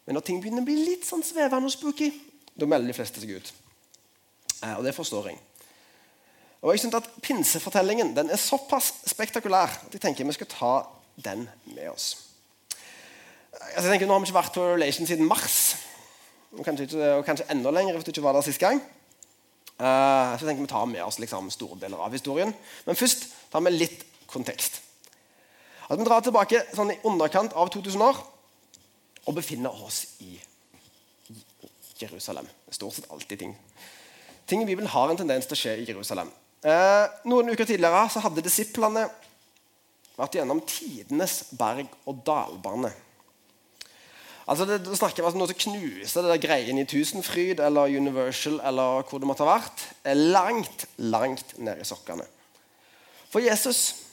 Men 0.04 0.18
når 0.18 0.26
ting 0.28 0.42
begynner 0.44 0.60
å 0.60 0.68
bli 0.68 0.76
litt 0.76 1.08
sånn 1.08 1.24
svevende 1.24 1.70
og 1.70 1.72
spooky, 1.72 2.10
da 2.52 2.68
melder 2.68 2.92
de 2.92 2.98
fleste 2.98 3.24
seg 3.24 3.32
ut. 3.32 3.54
Eh, 4.60 4.74
og 4.74 4.84
det 4.84 4.92
forstår 4.98 5.30
jeg. 5.32 5.40
Og 6.66 6.74
jeg 6.74 6.84
synes 6.84 7.00
at 7.00 7.08
Pinsefortellingen 7.24 8.12
den 8.18 8.34
er 8.36 8.44
såpass 8.44 8.92
spektakulær 9.08 9.80
at 9.88 9.96
jeg 9.96 10.04
tenker 10.04 10.28
vi 10.28 10.36
skal 10.36 10.52
ta 10.52 10.74
den 11.24 11.48
med 11.78 11.88
oss. 11.94 12.10
altså 13.56 13.88
jeg 13.88 13.94
tenker, 13.94 14.12
Nå 14.12 14.20
har 14.20 14.26
vi 14.26 14.28
ikke 14.28 14.40
vært 14.42 14.60
på 14.60 14.68
Relation 14.74 15.08
siden 15.08 15.32
mars. 15.32 15.78
Og 16.60 16.68
kanskje, 16.68 16.92
og 16.92 17.24
kanskje 17.24 17.48
enda 17.56 17.72
lenger 17.72 17.96
hvis 17.96 18.04
du 18.04 18.12
ikke 18.12 18.28
var 18.28 18.36
der 18.36 18.52
sist 18.52 18.60
gang. 18.60 18.84
Uh, 19.78 20.34
så 20.34 20.42
jeg 20.42 20.50
tenker 20.50 20.66
vi 20.66 20.72
tar 20.72 20.88
med 20.90 21.04
oss 21.06 21.20
liksom, 21.22 21.52
store 21.54 21.78
deler 21.82 22.02
av 22.02 22.16
historien. 22.16 22.54
Men 22.88 22.98
først 22.98 23.28
tar 23.54 23.62
vi 23.66 23.76
litt 23.76 24.06
kontekst. 24.28 24.82
At 25.88 26.00
Vi 26.00 26.04
drar 26.04 26.24
tilbake 26.26 26.66
sånn 26.76 26.92
i 26.92 27.00
underkant 27.08 27.54
av 27.56 27.70
2000 27.72 28.02
år 28.04 28.18
og 29.28 29.36
befinner 29.36 29.72
oss 29.86 30.04
i 30.24 30.34
Jerusalem. 32.00 32.48
Det 32.66 32.74
er 32.74 32.80
stort 32.80 32.98
sett 32.98 33.12
alltid 33.12 33.40
ting. 33.40 33.56
Ting 34.48 34.64
i 34.64 34.68
Bibelen 34.68 34.90
har 34.92 35.12
en 35.12 35.20
tendens 35.20 35.48
til 35.48 35.58
å 35.58 35.60
skje 35.60 35.78
i 35.82 35.88
Jerusalem. 35.88 36.30
Eh, 36.64 37.06
noen 37.30 37.52
uker 37.52 37.68
tidligere 37.68 38.08
så 38.12 38.22
hadde 38.24 38.44
disiplene 38.46 39.06
vært 40.18 40.40
gjennom 40.40 40.62
tidenes 40.66 41.44
berg- 41.58 41.94
og 42.08 42.24
dalbane. 42.26 42.92
Altså 44.48 44.63
det, 44.63 44.80
det 44.86 44.96
snakker 44.96 45.25
om 45.27 45.36
noe 45.42 45.50
som 45.50 45.60
knuser 45.60 46.24
det 46.24 46.32
der 46.32 46.39
greien 46.46 46.80
i 46.80 46.86
Tusenfryd 46.88 47.60
eller 47.60 47.92
Universal 47.92 48.62
eller 48.63 49.04
hvor 49.10 49.20
det 49.20 49.27
måtte 49.27 49.44
ha 49.44 49.58
vært, 49.58 49.84
er 50.08 50.16
langt, 50.16 50.86
langt 51.04 51.51
ned 51.60 51.82
i 51.84 51.88
sokkene. 51.88 52.24
For 53.27 53.44
Jesus, 53.44 54.06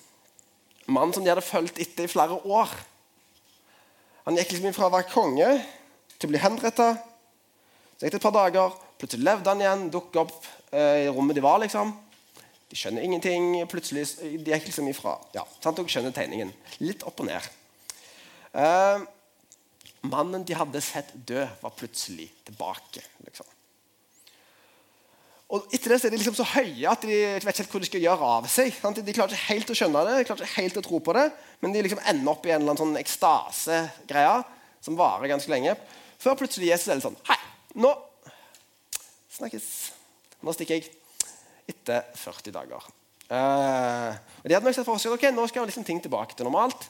mannen 0.90 1.14
som 1.14 1.22
de 1.22 1.30
hadde 1.30 1.46
fulgt 1.46 1.78
etter 1.78 2.08
i 2.08 2.10
flere 2.10 2.40
år 2.42 2.72
Han 4.24 4.38
gikk 4.40 4.54
liksom 4.54 4.72
fra 4.72 4.88
å 4.88 4.92
være 4.94 5.10
konge 5.12 5.48
til 6.16 6.26
å 6.26 6.32
bli 6.32 6.40
henrettet. 6.40 7.00
Så 7.92 8.06
gikk 8.06 8.14
det 8.14 8.20
et 8.22 8.24
par 8.24 8.32
dager, 8.32 8.72
plutselig 8.96 9.26
levde 9.26 9.52
han 9.52 9.60
igjen, 9.60 9.82
dukket 9.92 10.22
opp 10.22 10.46
eh, 10.72 11.02
i 11.04 11.10
rommet 11.12 11.36
de 11.36 11.42
var. 11.44 11.58
liksom. 11.60 11.92
De 12.72 12.78
skjønner 12.78 13.04
ingenting. 13.04 13.58
plutselig, 13.68 14.06
De 14.16 14.54
gikk 14.54 14.70
liksom 14.70 14.88
ifra. 14.88 15.18
Ja, 15.36 15.44
sant? 15.60 15.76
Dere 15.76 15.92
skjønner 15.92 16.16
tegningen. 16.16 16.54
Litt 16.80 17.04
opp 17.04 17.20
og 17.20 17.28
ned. 17.28 17.50
Eh, 18.56 19.04
Mannen 20.04 20.44
de 20.44 20.56
hadde 20.56 20.80
sett 20.84 21.12
dø, 21.26 21.42
var 21.62 21.72
plutselig 21.76 22.26
tilbake. 22.44 23.02
Liksom. 23.24 23.48
Og 25.54 25.68
Etter 25.76 25.92
det 25.92 25.98
så 26.00 26.08
er 26.08 26.14
de 26.14 26.18
liksom 26.18 26.36
så 26.36 26.46
høye 26.54 26.90
at 26.90 27.04
de 27.04 27.14
vet 27.14 27.44
ikke 27.44 27.62
helt 27.62 27.74
hvor 27.74 27.82
de 27.84 27.88
skal 27.88 28.02
gjøre 28.02 28.30
av 28.36 28.48
seg. 28.50 28.72
Sant? 28.74 29.00
De 29.04 29.14
klarer 29.16 29.36
ikke 29.36 29.52
helt 29.52 29.70
å 29.70 29.76
skjønne 29.78 30.04
det, 30.08 30.16
de 30.18 30.26
klarer 30.28 30.48
ikke 30.48 30.62
helt 30.62 30.80
å 30.80 30.84
tro 30.84 31.00
på 31.04 31.14
det, 31.16 31.24
men 31.62 31.74
de 31.74 31.84
liksom 31.84 32.02
ender 32.10 32.32
opp 32.32 32.48
i 32.48 32.52
en 32.52 32.60
eller 32.62 32.74
annen 32.74 32.82
sånn 32.82 33.00
ekstase-greie 33.00 34.38
som 34.84 34.98
varer 34.98 35.30
ganske 35.30 35.52
lenge. 35.52 35.76
Før 36.20 36.36
plutselig 36.40 36.72
Jesus 36.72 36.88
er 36.88 36.98
litt 36.98 37.06
sånn 37.06 37.20
Hei, 37.28 37.38
nå 37.80 37.92
snakkes. 39.36 39.68
Nå 40.44 40.52
stikker 40.56 40.78
jeg. 40.80 40.90
Etter 41.70 42.04
40 42.20 42.54
dager. 42.54 42.90
Uh, 43.24 44.12
og 44.42 44.48
De 44.48 44.52
hadde 44.52 44.66
nok 44.66 44.76
sett 44.76 44.86
for 44.86 45.00
seg 45.00 45.14
ok, 45.14 45.30
nå 45.32 45.46
skal 45.48 45.64
liksom 45.68 45.86
ting 45.86 46.02
tilbake 46.04 46.36
til 46.36 46.48
normalt. 46.48 46.88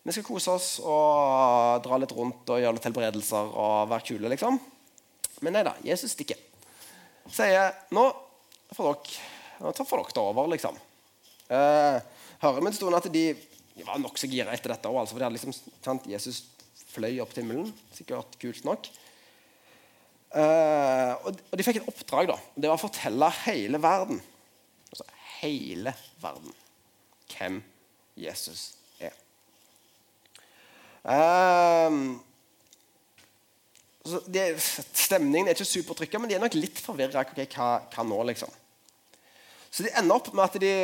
Vi 0.00 0.14
skal 0.14 0.24
kose 0.24 0.52
oss 0.54 0.68
og 0.80 1.82
dra 1.84 1.98
litt 2.00 2.12
rundt 2.16 2.48
og 2.48 2.60
gjøre 2.62 2.76
litt 2.76 2.86
helbredelser 2.88 3.50
og 3.52 3.90
være 3.90 4.06
kule, 4.08 4.30
liksom. 4.32 4.56
Men 5.44 5.56
nei 5.56 5.64
da, 5.66 5.74
Jesus 5.84 6.14
stikker. 6.16 6.40
Sier 7.30 7.74
nå 7.94 8.06
får 8.72 8.88
dere, 8.88 9.26
nå 9.60 9.74
får 9.76 10.00
dere 10.00 10.16
det 10.16 10.22
over, 10.22 10.48
liksom. 10.54 10.80
Eh, 11.52 11.98
hører 12.40 12.64
vi 12.64 12.70
en 12.70 12.78
stund 12.78 12.96
at 12.96 13.10
de, 13.12 13.26
de 13.76 13.86
var 13.86 14.00
nokså 14.00 14.30
gira 14.30 14.56
etter 14.56 14.72
dette 14.72 14.88
òg, 14.88 15.02
altså, 15.02 15.16
for 15.16 15.20
de 15.20 15.28
hadde 15.28 15.36
liksom, 15.36 15.76
sant, 15.84 16.08
Jesus 16.08 16.42
fløy 16.94 17.20
opp 17.20 17.36
til 17.36 17.44
himmelen. 17.44 17.70
Sikkert 17.92 18.40
kult 18.40 18.64
nok. 18.66 18.88
Eh, 20.30 21.12
og, 21.26 21.44
og 21.44 21.56
de 21.60 21.66
fikk 21.66 21.82
et 21.82 21.92
oppdrag. 21.92 22.32
da, 22.32 22.40
Det 22.56 22.72
var 22.72 22.80
å 22.80 22.86
fortelle 22.88 23.32
hele 23.44 23.84
verden, 23.84 24.24
altså 24.88 25.08
hele 25.42 25.96
verden, 26.24 26.60
hvem 27.36 27.64
Jesus 28.16 28.70
er. 28.70 28.79
Um, 31.04 32.20
det, 34.28 34.44
stemningen 34.60 35.48
er 35.48 35.56
ikke 35.56 35.68
supertrykka, 35.68 36.20
men 36.20 36.30
de 36.30 36.36
er 36.38 36.42
nok 36.42 36.56
litt 36.58 36.80
forvirra. 36.82 37.24
Okay, 37.24 37.48
hva, 37.54 37.72
hva, 37.92 38.06
nå, 38.06 38.20
liksom? 38.32 38.52
Så 39.70 39.86
de 39.86 39.92
ender 40.00 40.16
opp 40.16 40.32
med 40.34 40.46
at 40.46 40.58
de 40.62 40.74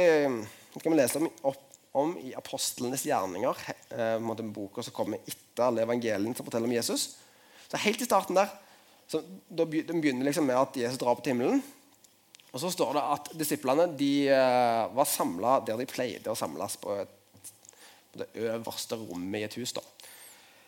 det 0.76 0.82
kan 0.84 0.92
vi 0.92 0.98
lese 0.98 1.20
om, 1.22 1.30
opp, 1.48 1.78
om 1.96 2.10
i 2.20 2.34
Apostlenes 2.36 3.06
gjerninger, 3.08 3.62
eh, 3.96 4.18
en 4.20 4.52
bok 4.52 4.82
som 4.84 4.92
kommer 4.92 5.22
etter 5.24 5.64
alle 5.64 5.86
evangeliene 5.86 6.36
som 6.36 6.44
forteller 6.44 6.68
om 6.68 6.74
Jesus. 6.76 7.14
Så 7.64 7.80
Helt 7.80 8.02
i 8.04 8.08
starten 8.08 8.36
der 8.36 8.52
så 9.06 9.22
da 9.48 9.64
begynner 9.64 10.26
liksom 10.26 10.48
med 10.48 10.58
at 10.58 10.76
Jesus 10.76 10.98
drar 10.98 11.14
på 11.14 11.22
til 11.22 11.32
himmelen. 11.32 11.62
Og 12.52 12.60
så 12.60 12.70
står 12.74 12.96
det 12.96 13.04
at 13.14 13.30
disiplene 13.38 13.86
de 13.98 14.28
eh, 14.32 14.82
var 14.96 15.08
samla 15.08 15.60
der 15.66 15.78
de 15.80 15.86
pleide 15.88 16.32
å 16.32 16.38
samles, 16.38 16.76
på, 16.82 16.96
et, 16.98 17.52
på 18.12 18.22
det 18.22 18.28
øverste 18.48 18.98
rommet 18.98 19.40
i 19.40 19.46
et 19.46 19.58
hus. 19.60 19.74
da. 19.76 19.84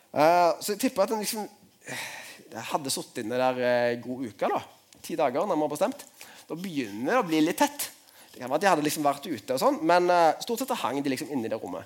Uh, 0.09 0.57
så 0.57 0.73
jeg 0.73 0.81
tipper 0.87 1.05
at 1.05 1.11
en 1.13 1.21
liksom 1.21 1.45
jeg 2.49 2.65
hadde 2.71 2.89
sittet 2.89 3.21
inne 3.21 3.37
der 3.37 3.59
uh, 3.61 3.99
god 4.01 4.25
uke. 4.25 4.49
da, 4.49 4.61
Ti 5.05 5.17
dager, 5.19 5.45
nærmere 5.45 5.75
bestemt. 5.75 6.05
Da 6.49 6.57
begynner 6.57 7.13
det 7.13 7.21
å 7.21 7.27
bli 7.27 7.43
litt 7.45 7.59
tett. 7.61 7.91
Det 8.33 8.41
kan 8.41 8.49
være 8.49 8.57
at 8.57 8.63
de 8.63 8.71
hadde 8.71 8.85
liksom 8.87 9.05
vært 9.05 9.27
ute, 9.29 9.53
og 9.53 9.61
sånn, 9.61 9.77
men 9.85 10.09
uh, 10.09 10.33
stort 10.41 10.63
sett 10.63 10.73
hang 10.81 11.03
de 11.05 11.13
liksom 11.13 11.29
inne 11.35 11.45
i 11.45 11.51
det 11.51 11.61
rommet. 11.61 11.85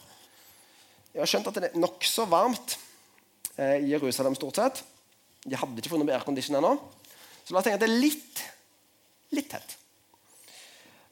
Jeg 1.13 1.22
har 1.22 1.30
skjønt 1.30 1.51
at 1.51 1.60
det 1.60 1.70
er 1.70 1.84
nokså 1.84 2.25
varmt 2.32 2.80
i 3.53 3.92
Jerusalem. 3.92 4.34
stort 4.34 4.58
sett. 4.58 4.80
De 5.46 5.53
hadde 5.53 5.77
ikke 5.77 5.92
funnet 5.92 6.10
aircondition 6.15 6.58
ennå. 6.58 6.72
Så 7.46 7.53
la 7.53 7.60
oss 7.60 7.68
tenke 7.68 7.77
at 7.77 7.84
det 7.84 7.89
er 7.92 8.01
litt, 8.01 8.39
litt 9.36 9.51
tett. 9.51 9.75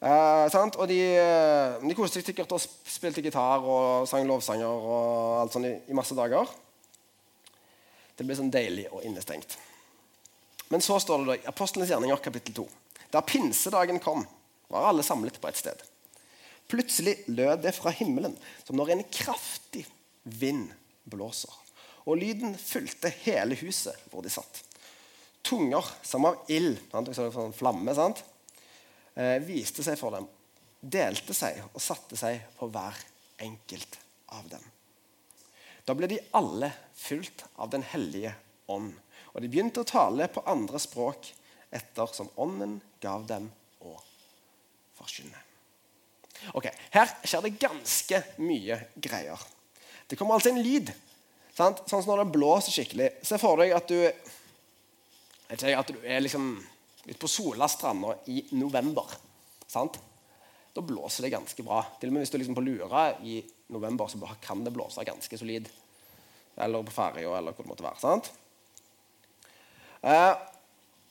og 0.01 0.87
de, 0.89 0.97
de 1.85 1.97
koste 1.99 2.17
seg 2.17 2.31
sikkert 2.31 2.55
og 2.57 2.65
spilte 2.65 3.21
gitar 3.21 3.61
og 3.61 4.09
sang 4.09 4.25
lovsanger 4.25 4.89
og 4.89 5.37
alt 5.43 5.53
sånt 5.53 5.69
i, 5.69 5.75
i 5.93 5.99
masse 5.99 6.17
dager. 6.17 6.49
Det 8.21 8.27
blir 8.29 8.37
sånn 8.37 8.51
deilig 8.53 8.83
og 8.93 9.01
innestengt. 9.01 9.55
Men 10.69 10.83
så 10.85 10.99
står 11.01 11.23
det 11.23 11.25
da 11.25 11.35
i 11.39 11.47
Apostlenes 11.49 11.89
gjerninger 11.89 12.19
kapittel 12.21 12.53
2. 12.59 12.65
Da 13.09 13.23
pinsedagen 13.25 13.97
kom, 13.99 14.27
var 14.69 14.91
alle 14.91 15.01
samlet 15.01 15.39
på 15.41 15.49
et 15.49 15.57
sted. 15.57 15.79
Plutselig 16.69 17.15
lød 17.33 17.63
det 17.63 17.73
fra 17.73 17.89
himmelen 17.97 18.35
som 18.61 18.77
når 18.77 18.91
en 18.93 19.01
kraftig 19.09 19.87
vind 20.21 20.69
blåser. 21.09 21.55
Og 22.05 22.21
lyden 22.21 22.53
fulgte 22.61 23.09
hele 23.23 23.57
huset 23.57 23.97
hvor 24.11 24.21
de 24.21 24.29
satt. 24.29 24.61
Tunger 25.41 25.89
som 26.05 26.29
av 26.29 26.45
ild, 26.53 26.77
sånn 26.93 27.57
flamme, 27.57 27.95
sant? 27.97 28.21
Eh, 29.17 29.39
viste 29.41 29.81
seg 29.81 29.97
for 29.97 30.13
dem, 30.13 30.29
delte 30.77 31.33
seg 31.33 31.57
og 31.71 31.81
satte 31.81 32.21
seg 32.21 32.45
på 32.61 32.69
hver 32.69 33.01
enkelt 33.41 33.97
av 34.37 34.45
dem. 34.53 34.69
Da 35.85 35.95
ble 35.97 36.09
de 36.11 36.19
alle 36.37 36.71
fulgt 36.95 37.45
av 37.55 37.71
Den 37.73 37.83
hellige 37.83 38.33
ånd. 38.71 38.93
Og 39.33 39.41
de 39.41 39.49
begynte 39.51 39.81
å 39.81 39.87
tale 39.87 40.27
på 40.31 40.43
andre 40.49 40.79
språk 40.81 41.31
ettersom 41.71 42.29
ånden 42.41 42.79
gav 43.01 43.23
dem 43.29 43.47
å 43.87 43.95
forkynne. 44.99 45.39
Ok, 46.57 46.67
Her 46.91 47.13
skjer 47.23 47.45
det 47.45 47.57
ganske 47.61 48.21
mye 48.41 48.77
greier. 48.95 49.39
Det 50.07 50.17
kommer 50.19 50.35
altså 50.35 50.51
en 50.51 50.61
lyd. 50.63 50.91
Sant? 51.55 51.83
Sånn 51.87 52.03
som 52.03 52.13
når 52.13 52.25
det 52.25 52.33
blåser 52.35 52.75
skikkelig. 52.75 53.09
Se 53.23 53.39
for 53.39 53.61
deg 53.61 53.73
at 53.75 53.87
du, 53.91 53.99
ikke, 55.53 55.73
at 55.77 55.91
du 55.91 55.99
er 56.03 56.23
liksom 56.23 56.53
ute 57.05 57.19
på 57.21 57.29
Solastranda 57.31 58.17
i 58.31 58.41
november. 58.57 59.07
Sant? 59.69 59.99
Da 60.71 60.83
blåser 60.83 61.27
det 61.27 61.33
ganske 61.33 61.63
bra. 61.65 61.83
Til 61.99 62.11
og 62.11 62.15
med 62.15 62.25
hvis 62.25 62.33
du 62.33 62.37
er 62.37 62.43
liksom 62.43 62.57
på 62.57 62.65
Lura 62.65 63.05
i 63.27 63.39
november, 63.73 64.07
så 64.11 64.19
kan 64.43 64.63
det 64.65 64.73
blåse 64.75 65.05
ganske 65.07 65.39
solid. 65.39 65.69
Eller 66.61 66.83
på 66.85 66.93
ferja, 66.93 67.31
eller 67.37 67.55
hvor 67.55 67.65
det 67.65 67.71
måtte 67.71 67.85
være. 67.85 68.01
sant? 68.01 68.31
Eh, 70.01 70.33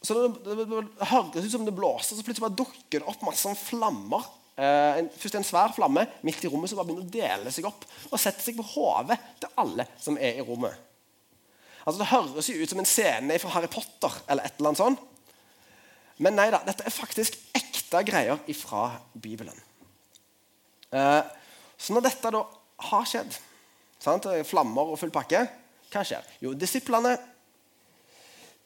så 0.03 0.17
det, 0.17 0.29
det, 0.45 0.65
det, 0.65 1.09
høres 1.11 1.47
ut 1.47 1.53
som 1.53 1.65
det 1.67 1.77
blåser, 1.77 2.17
så 2.17 2.25
plutselig 2.25 2.47
bare 2.47 2.59
dukker 2.63 3.03
det 3.03 3.09
opp 3.09 3.25
masse 3.27 3.45
sånn 3.45 3.59
flammer. 3.59 4.29
Eh, 4.57 5.01
en, 5.01 5.11
først 5.13 5.39
en 5.39 5.47
svær 5.47 5.75
flamme 5.77 6.07
midt 6.27 6.45
i 6.45 6.51
rommet 6.53 6.73
som 6.73 6.81
bare 6.81 6.89
begynner 6.89 7.09
å 7.09 7.15
dele 7.15 7.53
seg 7.55 7.69
opp 7.69 7.85
og 8.11 8.21
sette 8.21 8.45
seg 8.45 8.59
på 8.59 8.67
hodet 8.75 9.19
til 9.41 9.53
alle 9.61 9.87
som 10.01 10.19
er 10.21 10.41
i 10.41 10.45
rommet. 10.47 10.77
Altså 11.85 12.01
Det 12.03 12.11
høres 12.11 12.51
jo 12.51 12.59
ut 12.61 12.73
som 12.73 12.83
en 12.83 12.89
scene 12.89 13.39
fra 13.41 13.55
Harry 13.55 13.71
Potter 13.73 14.21
eller 14.27 14.45
et 14.45 14.59
eller 14.59 14.73
annet 14.73 14.83
sånt. 14.83 15.07
Men 16.21 16.37
nei 16.37 16.51
da, 16.53 16.61
dette 16.67 16.85
er 16.85 16.93
faktisk 16.93 17.39
ekte 17.57 18.03
greier 18.05 18.41
fra 18.59 18.91
Bibelen. 19.17 19.57
Eh, 20.93 21.23
så 21.81 21.97
når 21.97 22.05
dette 22.11 22.33
da 22.35 22.45
har 22.91 23.09
skjedd 23.09 23.39
Sant? 24.01 24.25
Flammer 24.49 24.95
og 24.95 24.97
full 24.97 25.13
pakke. 25.13 25.43
Hva 25.93 26.01
skjer? 26.07 26.25
Jo, 26.41 26.55
disiplene 26.57 27.13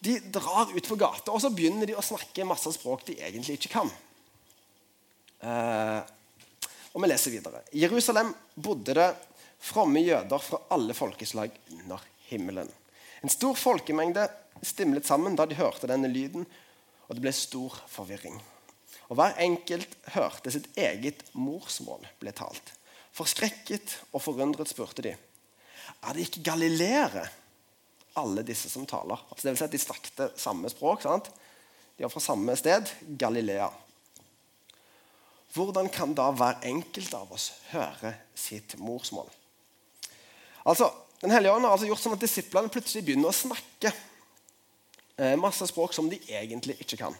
de 0.05 0.19
drar 0.29 0.69
ut 0.71 0.89
på 0.89 0.99
gata 1.01 1.33
og 1.33 1.41
så 1.41 1.51
begynner 1.55 1.89
de 1.89 1.97
å 1.97 2.05
snakke 2.05 2.45
masse 2.47 2.75
språk 2.77 3.07
de 3.09 3.17
egentlig 3.25 3.57
ikke 3.59 3.73
kan. 3.79 3.93
Eh, 5.41 6.01
og 6.93 7.03
Vi 7.03 7.09
leser 7.09 7.35
videre. 7.35 7.65
I 7.73 7.83
Jerusalem 7.87 8.35
bodde 8.55 8.95
det 8.95 9.09
fromme 9.65 10.03
jøder 10.05 10.45
fra 10.45 10.61
alle 10.77 10.95
folkeslag 10.95 11.57
under 11.73 12.05
himmelen. 12.29 12.69
En 13.25 13.33
stor 13.33 13.57
folkemengde 13.57 14.29
stimlet 14.63 15.09
sammen 15.09 15.35
da 15.37 15.49
de 15.49 15.57
hørte 15.59 15.89
denne 15.91 16.11
lyden, 16.13 16.45
og 17.09 17.17
det 17.17 17.25
ble 17.25 17.33
stor 17.35 17.81
forvirring. 17.91 18.37
Og 19.09 19.19
Hver 19.19 19.41
enkelt 19.43 19.97
hørte 20.15 20.53
sitt 20.53 20.69
eget 20.79 21.25
morsmål 21.33 22.05
ble 22.21 22.33
talt. 22.37 22.75
Forskrekket 23.15 23.99
og 24.13 24.23
forundret 24.23 24.71
spurte 24.71 25.03
de. 25.03 25.15
er 25.15 26.15
det 26.15 26.27
ikke 26.27 26.43
galileere, 26.51 27.29
alle 28.17 28.43
disse 28.47 28.69
som 28.71 28.87
taler? 28.87 29.19
Altså, 29.31 29.43
det 29.43 29.53
vil 29.53 29.59
si 29.59 29.65
at 29.65 29.73
De 29.73 29.79
snakket 29.79 30.41
samme 30.41 30.71
språk. 30.71 31.03
sant? 31.03 31.31
De 31.97 32.03
var 32.03 32.11
fra 32.11 32.21
samme 32.21 32.57
sted, 32.57 32.91
Galilea. 33.19 33.71
Hvordan 35.55 35.89
kan 35.89 36.15
da 36.15 36.31
hver 36.35 36.59
enkelt 36.67 37.15
av 37.15 37.31
oss 37.33 37.53
høre 37.71 38.15
sitt 38.35 38.75
morsmål? 38.79 39.31
Altså, 40.67 40.91
Den 41.21 41.31
hellige 41.31 41.53
ånd 41.55 41.65
har 41.65 41.73
altså 41.73 41.87
gjort 41.87 42.03
sånn 42.03 42.17
at 42.19 42.21
disiplene 42.21 42.69
plutselig 42.69 43.01
begynner 43.07 43.31
å 43.31 43.33
snakke 43.33 43.89
eh, 45.17 45.39
masse 45.41 45.65
språk 45.71 45.95
som 45.97 46.11
de 46.11 46.19
egentlig 46.29 46.75
ikke 46.83 46.99
kan. 47.01 47.15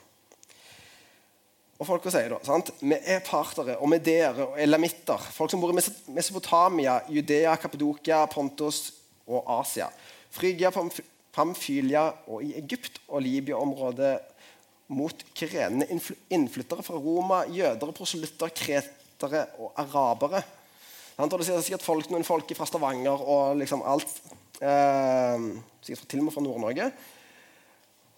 Og 1.75 1.87
folk 1.89 2.05
sier 2.07 2.31
da, 2.31 2.37
sant? 2.47 2.69
Vi 2.79 2.95
er 2.95 3.23
partere 3.25 3.75
og 3.83 3.89
medeere 3.91 4.45
og 4.47 4.59
elamitter. 4.63 5.19
Folk 5.35 5.51
som 5.51 5.59
bor 5.59 5.73
i 5.73 5.79
Mesopotamia, 6.15 7.01
Judea, 7.11 7.57
Kapedokia, 7.59 8.21
Pontos 8.31 8.93
og 9.27 9.43
Asia. 9.57 9.89
Frygia, 10.35 10.71
Pamfylia 11.35 12.05
og 12.31 12.45
i 12.45 12.53
Egypt 12.61 13.01
og 13.09 13.25
Libya-området 13.25 14.13
mot 14.95 15.25
kyrenende 15.35 15.87
innflyttere 16.31 16.85
fra 16.85 16.99
Roma, 17.01 17.41
jøder, 17.51 17.91
proselytter, 17.95 18.53
kretere 18.55 19.47
og 19.59 19.73
arabere. 19.81 20.43
Han 21.17 21.31
tar 21.31 21.41
det 21.41 21.59
sikkert 21.63 21.83
folk, 21.83 22.07
noen 22.11 22.27
folk 22.27 22.51
fra 22.55 22.67
Stavanger 22.69 23.19
og 23.19 23.59
liksom 23.59 23.83
alt. 23.87 24.15
Eh, 24.63 25.45
sikkert 25.83 26.07
til 26.11 26.23
og 26.23 26.27
med 26.27 26.35
fra 26.35 26.43
Nord-Norge. 26.43 26.89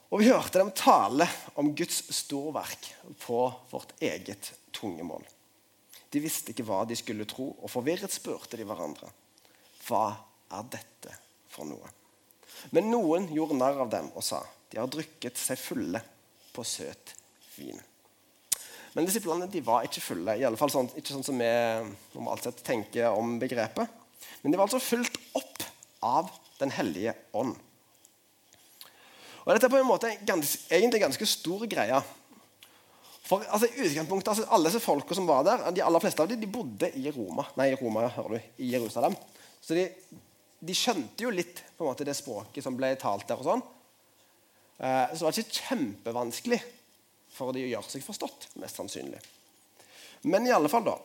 Og 0.08 0.22
vi 0.22 0.30
hørte 0.30 0.62
dem 0.62 0.72
tale 0.72 1.28
om 1.60 1.74
Guds 1.76 2.00
storverk 2.16 2.88
på 3.26 3.42
vårt 3.72 3.92
eget 4.00 4.54
tungemål. 4.76 5.26
De 6.14 6.22
visste 6.24 6.54
ikke 6.54 6.64
hva 6.68 6.86
de 6.88 6.96
skulle 6.96 7.28
tro, 7.28 7.50
og 7.60 7.72
forvirret 7.72 8.14
spurte 8.14 8.60
de 8.60 8.64
hverandre. 8.68 9.10
Hva 9.88 10.06
er 10.56 10.70
dette 10.72 11.18
for 11.52 11.68
noe? 11.68 11.92
Men 12.72 12.88
noen 12.92 13.28
gjorde 13.36 13.60
narr 13.60 13.84
av 13.84 13.92
dem 13.92 14.08
og 14.16 14.24
sa, 14.24 14.40
de 14.72 14.80
har 14.80 14.90
drukket 14.92 15.38
seg 15.40 15.60
fulle 15.60 16.02
på 16.56 16.64
søt 16.66 17.14
vin. 17.58 17.80
Men 18.96 19.06
disiplene 19.06 19.50
de 19.52 19.62
var 19.62 19.86
ikke 19.86 20.02
fulle, 20.02 20.38
i 20.40 20.46
alle 20.48 20.58
fall 20.58 20.72
sånn, 20.74 20.90
ikke 20.98 21.14
sånn 21.14 21.28
som 21.28 21.38
vi 21.38 21.52
normalt 22.16 22.48
sett 22.48 22.64
tenker 22.66 23.12
om 23.12 23.36
begrepet. 23.42 23.92
Men 24.42 24.54
de 24.54 24.58
var 24.58 24.66
altså 24.70 24.82
fulgt 24.82 25.20
opp 25.38 25.66
av 26.08 26.32
Den 26.58 26.72
hellige 26.74 27.12
ånd. 27.38 27.54
Og 29.48 29.54
Dette 29.56 29.70
er 29.70 29.72
på 29.72 29.80
en 29.80 29.88
måte 29.88 30.10
gans, 30.27 30.58
egentlig 30.68 31.00
ganske 31.00 31.25
stor 31.32 31.62
greie. 31.72 32.01
For 33.27 33.46
altså, 33.48 33.70
utgangspunktet, 33.72 34.32
altså, 34.34 34.48
Alle 34.51 34.68
disse 34.68 34.84
folka 34.84 35.16
som 35.16 35.27
var 35.30 35.46
der, 35.48 35.63
de 35.72 35.84
aller 35.84 36.04
fleste 36.04 36.24
av 36.24 36.27
dem, 36.27 36.42
de 36.42 36.50
bodde 36.51 36.92
i 37.00 37.08
Roma, 37.16 37.48
nei, 37.56 37.70
Roma, 37.80 38.10
hører 38.12 38.36
du, 38.36 38.50
i 38.66 38.74
Jerusalem. 38.74 39.16
Så 39.63 39.77
de, 39.77 39.88
de 40.60 40.75
skjønte 40.75 41.24
jo 41.24 41.32
litt 41.32 41.63
på 41.77 41.86
en 41.86 41.94
måte 41.94 42.08
det 42.08 42.18
språket 42.20 42.66
som 42.66 42.75
ble 42.75 42.92
talt 43.00 43.24
der. 43.30 43.39
og 43.39 43.48
sånn. 43.48 43.63
Eh, 44.84 45.16
så 45.16 45.22
det 45.22 45.25
var 45.30 45.39
ikke 45.39 45.63
kjempevanskelig 45.63 46.60
for 47.38 47.56
de 47.56 47.63
å 47.63 47.72
gjøre 47.72 47.92
seg 47.96 48.04
forstått, 48.04 48.50
mest 48.60 48.80
sannsynlig. 48.80 49.24
Men 50.27 50.48
i 50.48 50.56
alle 50.56 50.72
fall, 50.72 50.88
da 50.92 50.98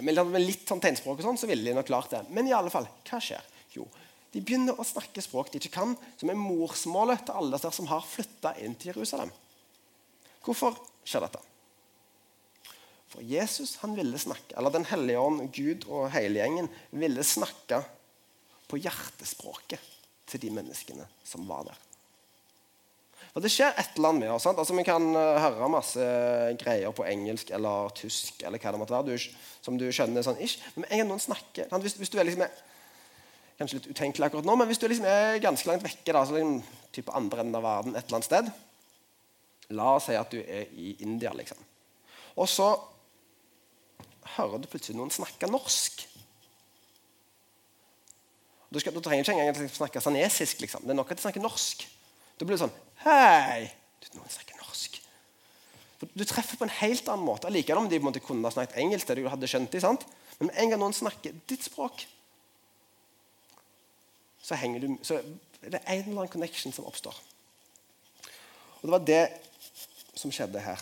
Med 0.00 0.16
litt 0.40 0.64
sånn 0.64 0.80
tegnspråk 0.80 1.18
og 1.20 1.26
sånn, 1.26 1.38
så 1.38 1.46
ville 1.50 1.68
de 1.68 1.74
nok 1.76 1.84
klart 1.84 2.14
det. 2.14 2.22
Men 2.32 2.46
i 2.48 2.54
alle 2.56 2.72
fall, 2.72 2.86
hva 3.04 3.18
skjer? 3.20 3.44
Jo, 3.74 3.84
de 4.32 4.40
begynner 4.40 4.78
å 4.80 4.86
snakke 4.86 5.22
språk 5.24 5.52
de 5.52 5.60
ikke 5.60 5.74
kan, 5.74 5.94
som 6.16 6.30
er 6.32 6.38
morsmålet 6.40 7.26
til 7.26 7.36
alle 7.36 7.60
der 7.60 7.74
som 7.74 7.88
har 7.90 8.04
flytta 8.06 8.54
inn 8.64 8.76
til 8.80 8.94
Jerusalem. 8.94 9.32
Hvorfor 10.42 10.78
skjer 11.04 11.26
dette? 11.26 11.42
For 13.12 13.24
Jesus 13.28 13.76
han 13.82 13.92
ville 13.96 14.18
snakke, 14.18 14.56
eller 14.56 14.72
Den 14.72 14.88
hellige 14.88 15.20
ånd, 15.20 15.44
Gud 15.52 15.84
og 15.84 16.10
hele 16.14 16.40
gjengen 16.40 16.70
ville 16.96 17.24
snakke 17.26 17.82
på 18.70 18.80
hjertespråket 18.80 19.90
til 20.32 20.40
de 20.40 20.52
menneskene 20.54 21.04
som 21.28 21.44
var 21.44 21.68
der. 21.68 21.80
For 23.32 23.44
Det 23.44 23.52
skjer 23.52 23.76
et 23.76 23.96
eller 23.96 24.12
annet 24.12 24.24
med 24.24 24.32
oss. 24.32 24.46
Altså, 24.48 24.74
vi 24.76 24.84
kan 24.84 25.04
eh, 25.16 25.38
høre 25.40 25.68
masse 25.72 26.08
greier 26.60 26.92
på 26.96 27.04
engelsk 27.08 27.52
eller 27.56 27.92
tysk, 27.96 28.42
eller 28.44 28.60
hva 28.60 28.72
det 28.72 28.80
måtte 28.80 28.96
være, 28.96 29.12
du, 29.12 29.54
som 29.64 29.78
du 29.80 29.86
skjønner 29.92 30.24
sånn 30.24 30.40
ish. 30.40 30.60
Men 30.76 30.88
en 30.88 31.02
gang 31.02 31.10
noen 31.12 31.22
snakker, 31.22 31.72
hvis, 31.84 31.96
hvis 32.00 32.12
du 32.12 32.18
er 32.20 32.28
liksom 32.28 32.44
kanskje 33.62 33.78
litt 33.78 33.90
utenkelig 33.94 34.28
akkurat 34.28 34.46
nå, 34.46 34.58
men 34.58 34.68
hvis 34.70 34.82
du 34.82 34.88
liksom 34.90 35.08
er 35.08 35.40
ganske 35.42 35.70
langt 35.70 35.86
vekke, 35.86 36.12
da, 36.12 36.24
så 36.26 36.36
liksom, 36.36 36.60
type 36.92 37.14
andre 37.16 37.44
enden 37.44 37.58
av 37.58 37.66
verden, 37.66 37.96
et 37.96 38.04
eller 38.04 38.20
annet 38.20 38.30
sted 38.30 38.52
La 39.72 39.94
oss 39.96 40.08
si 40.10 40.16
at 40.18 40.32
du 40.32 40.40
er 40.42 40.68
i 40.76 40.90
India, 41.00 41.30
liksom. 41.32 41.56
Og 42.36 42.48
så 42.50 42.66
hører 44.36 44.60
du 44.60 44.68
plutselig 44.68 44.98
noen 44.98 45.12
snakke 45.12 45.48
norsk. 45.50 46.02
Du, 48.72 48.80
skal, 48.80 48.94
du 48.94 49.00
trenger 49.04 49.24
ikke 49.24 49.36
engang 49.36 49.68
å 49.68 49.76
snakke 49.76 50.02
sanesisk. 50.04 50.62
Liksom. 50.64 50.84
Det 50.84 50.94
er 50.94 50.98
nok 50.98 51.12
at 51.12 51.20
de 51.20 51.24
snakker 51.26 51.44
norsk. 51.44 51.86
Da 52.36 52.48
blir 52.48 52.56
det 52.56 52.64
sånn 52.64 52.76
Hei! 53.04 53.68
Noen 54.12 54.28
snakker 54.28 54.58
norsk. 54.60 54.98
For 56.00 56.10
du 56.18 56.24
treffer 56.28 56.58
på 56.60 56.66
en 56.66 56.74
helt 56.82 57.06
annen 57.08 57.24
måte. 57.24 57.52
Likevel 57.52 57.84
om 57.84 57.88
de 57.88 58.00
på 58.00 58.04
en 58.04 58.10
måte 58.10 58.24
kunne 58.24 58.48
ha 58.48 58.52
snakket 58.52 58.80
engelsk, 58.82 59.08
det 59.08 59.22
du 59.22 59.28
hadde 59.30 59.48
skjønt 59.48 59.72
det, 59.72 59.80
sant? 59.84 60.04
Men 60.38 60.50
med 60.50 60.58
en 60.60 60.72
gang 60.72 60.82
noen 60.82 60.96
snakker 60.96 61.36
ditt 61.48 61.64
språk, 61.64 62.04
så, 64.42 64.58
du, 64.82 64.88
så 65.06 65.20
er 65.62 65.70
det 65.70 65.80
en 65.86 66.02
eller 66.02 66.24
annen 66.24 66.32
connection 66.32 66.74
som 66.74 66.86
oppstår. 66.90 67.16
Og 68.80 68.88
Det 68.88 68.94
var 68.94 69.04
det 69.06 69.22
som 70.18 70.32
skjedde 70.34 70.62
her. 70.62 70.80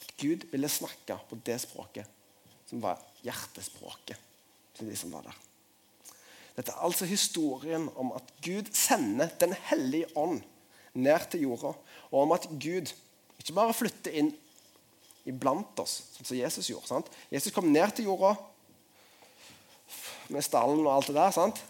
At 0.00 0.14
Gud 0.16 0.46
ville 0.50 0.68
snakke 0.72 1.18
på 1.28 1.38
det 1.46 1.60
språket 1.62 2.08
som 2.66 2.80
var 2.82 3.02
hjertespråket 3.22 4.18
til 4.76 4.88
de 4.90 4.96
som 4.98 5.12
var 5.14 5.28
der. 5.28 5.36
Dette 6.56 6.72
er 6.72 6.84
altså 6.88 7.04
historien 7.04 7.90
om 8.00 8.14
at 8.16 8.30
Gud 8.42 8.72
sender 8.72 9.28
Den 9.40 9.52
hellige 9.68 10.08
ånd 10.16 10.40
ned 10.96 11.30
til 11.30 11.44
jorda, 11.44 11.74
og 12.10 12.20
om 12.22 12.32
at 12.32 12.48
Gud 12.48 12.92
ikke 13.38 13.52
bare 13.52 13.74
flytter 13.76 14.14
inn 14.16 14.30
iblant 15.28 15.78
oss, 15.82 15.98
sånn 16.14 16.28
som 16.30 16.38
Jesus 16.38 16.70
gjorde. 16.70 16.88
Sant? 16.88 17.10
Jesus 17.28 17.52
kom 17.52 17.68
ned 17.68 17.92
til 17.92 18.08
jorda 18.08 18.32
med 20.32 20.44
stallen 20.46 20.80
og 20.86 20.94
alt 20.94 21.10
det 21.10 21.18
der. 21.18 21.34
sant? 21.34 21.60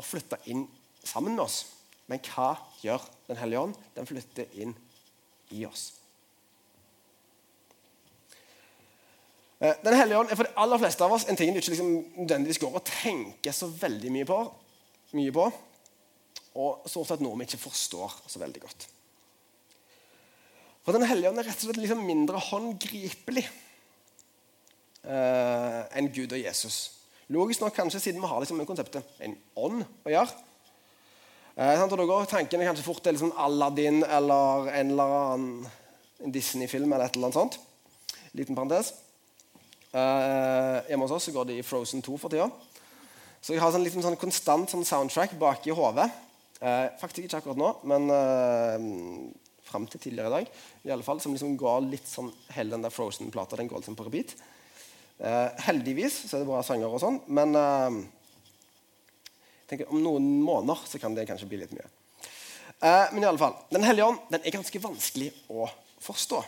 Og 0.00 0.06
flytte 0.06 0.40
inn 0.50 0.64
sammen 1.04 1.36
med 1.36 1.44
oss. 1.44 1.62
Men 2.10 2.22
hva 2.26 2.54
gjør 2.82 3.04
Den 3.28 3.38
hellige 3.38 3.60
ånd? 3.60 3.74
Den 3.94 4.08
flytter 4.08 4.48
inn 4.58 4.72
i 5.54 5.64
oss. 5.68 5.92
Eh, 9.60 9.76
Den 9.84 9.94
hellige 9.94 10.18
ånd 10.18 10.32
er 10.32 10.38
for 10.40 10.48
de 10.48 10.56
aller 10.58 10.80
fleste 10.82 11.04
av 11.04 11.14
oss 11.14 11.28
en 11.28 11.38
ting 11.38 11.52
du 11.52 11.60
ikke 11.60 11.74
liksom 11.76 11.92
nødvendigvis 12.24 12.62
går 12.62 12.78
og 12.80 12.86
tenker 12.88 13.54
så 13.54 13.68
veldig 13.70 14.10
mye 14.16 14.28
på, 14.28 14.38
mye 15.18 15.34
på 15.36 15.50
og 16.58 16.88
stort 16.90 17.12
sett 17.12 17.20
noe 17.22 17.38
vi 17.38 17.46
ikke 17.46 17.60
forstår 17.62 18.16
så 18.26 18.40
veldig 18.42 18.62
godt. 18.64 18.88
For 20.82 20.96
Den 20.96 21.06
hellige 21.06 21.30
ånd 21.30 21.38
er 21.38 21.46
rett 21.46 21.60
og 21.60 21.68
slett 21.68 21.78
liksom 21.78 22.00
mindre 22.02 22.40
håndgripelig 22.42 23.44
eh, 25.04 25.82
enn 25.94 26.10
Gud 26.10 26.32
og 26.34 26.40
Jesus. 26.40 26.99
Logisk 27.30 27.62
nok 27.62 27.76
kanskje, 27.76 28.00
siden 28.02 28.22
vi 28.22 28.26
har 28.26 28.40
liksom 28.42 28.62
konseptet 28.66 29.06
en 29.22 29.36
ånd 29.54 29.84
å 30.02 30.10
gjøre. 30.10 30.32
Eh, 31.54 31.82
og 31.84 31.92
da 31.94 32.06
går 32.08 32.26
tankene 32.30 32.66
kanskje 32.66 32.86
fort 32.86 33.04
til 33.04 33.14
liksom 33.14 33.30
Aladdin 33.38 34.00
eller 34.02 34.70
en 34.72 34.90
eller 34.94 35.14
annen 35.18 36.32
Disney-film 36.34 36.90
eller 36.90 37.06
et 37.06 37.14
eller 37.14 37.28
annet 37.28 37.38
sånt. 37.38 37.60
Liten 38.34 38.58
parentes. 38.58 38.90
Eh, 39.90 40.76
hjemme 40.90 41.06
hos 41.06 41.14
oss 41.14 41.30
går 41.34 41.46
det 41.52 41.60
i 41.60 41.66
Frozen 41.66 42.02
2 42.02 42.18
for 42.18 42.34
tida. 42.34 42.50
Så 43.40 43.54
jeg 43.54 43.62
har 43.62 43.70
sånn 43.74 43.86
liten 43.86 44.04
sånn 44.04 44.18
konstant 44.20 44.70
sånn 44.70 44.86
soundtrack 44.86 45.38
bak 45.38 45.64
i 45.70 45.74
hodet. 45.74 46.10
Eh, 46.60 46.86
faktisk 47.00 47.24
ikke 47.24 47.40
akkurat 47.40 47.60
nå, 47.62 47.70
men 47.88 48.10
eh, 48.12 48.90
fram 49.70 49.86
til 49.88 50.02
tidligere 50.02 50.28
i 50.28 50.34
dag. 50.34 50.56
I 50.84 50.92
alle 50.96 51.06
fall, 51.06 51.22
Som 51.22 51.32
liksom 51.32 51.54
går 51.56 51.86
litt 51.86 52.08
sånn 52.08 52.32
Hele 52.56 52.74
den 52.74 52.82
der 52.82 52.90
Frozen-plata 52.90 53.56
den 53.56 53.70
går 53.70 53.80
liksom 53.80 53.96
på 53.96 54.10
repeat. 54.10 54.34
Eh, 55.20 55.48
heldigvis 55.66 56.14
så 56.24 56.38
er 56.38 56.42
det 56.42 56.48
bra 56.48 56.62
sanger 56.64 56.88
og 56.88 57.00
sånn, 57.02 57.18
men 57.28 57.52
eh, 57.58 57.96
tenker, 59.68 59.90
om 59.92 60.00
noen 60.00 60.28
måneder 60.40 60.86
så 60.88 61.00
kan 61.02 61.16
det 61.16 61.26
kanskje 61.28 61.48
bli 61.50 61.58
litt 61.60 61.74
mye. 61.76 61.88
Eh, 62.80 63.12
men 63.12 63.20
i 63.20 63.28
alle 63.28 63.40
fall, 63.40 63.58
Den 63.68 63.84
hellige 63.84 64.08
ånd 64.08 64.22
den 64.32 64.40
er 64.40 64.54
ganske 64.54 64.80
vanskelig 64.80 65.28
å 65.52 65.68
forstå. 66.00 66.40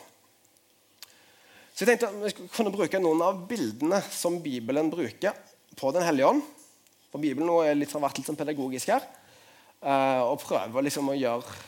Så 1.72 1.84
jeg 1.84 1.90
tenkte 1.90 2.08
at 2.08 2.38
vi 2.38 2.48
kunne 2.52 2.72
bruke 2.72 3.00
noen 3.00 3.20
av 3.24 3.42
bildene 3.48 4.00
som 4.12 4.38
Bibelen 4.44 4.88
bruker 4.92 5.36
på 5.76 5.92
Den 5.92 6.06
hellige 6.08 6.30
ånd. 6.32 6.46
For 7.12 7.20
Bibelen 7.20 7.48
nå 7.48 7.58
er 7.66 7.76
litt, 7.76 7.92
vært 7.92 8.20
litt 8.20 8.28
sånn 8.28 8.40
pedagogisk 8.40 8.94
her. 8.94 9.04
Eh, 9.84 10.22
og 10.24 10.40
prøver 10.40 10.88
liksom 10.88 11.12
å 11.12 11.18
gjøre, 11.18 11.60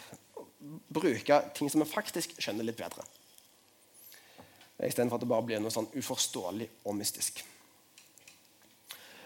bruke 0.88 1.42
ting 1.52 1.68
som 1.68 1.84
vi 1.84 1.90
faktisk 1.90 2.32
skjønner 2.40 2.64
litt 2.64 2.80
bedre 2.80 3.04
istedenfor 4.88 5.18
at 5.18 5.24
det 5.24 5.30
bare 5.30 5.46
blir 5.46 5.60
noe 5.62 5.72
sånn 5.72 5.90
uforståelig 5.94 6.68
og 6.84 6.96
mystisk. 6.98 7.42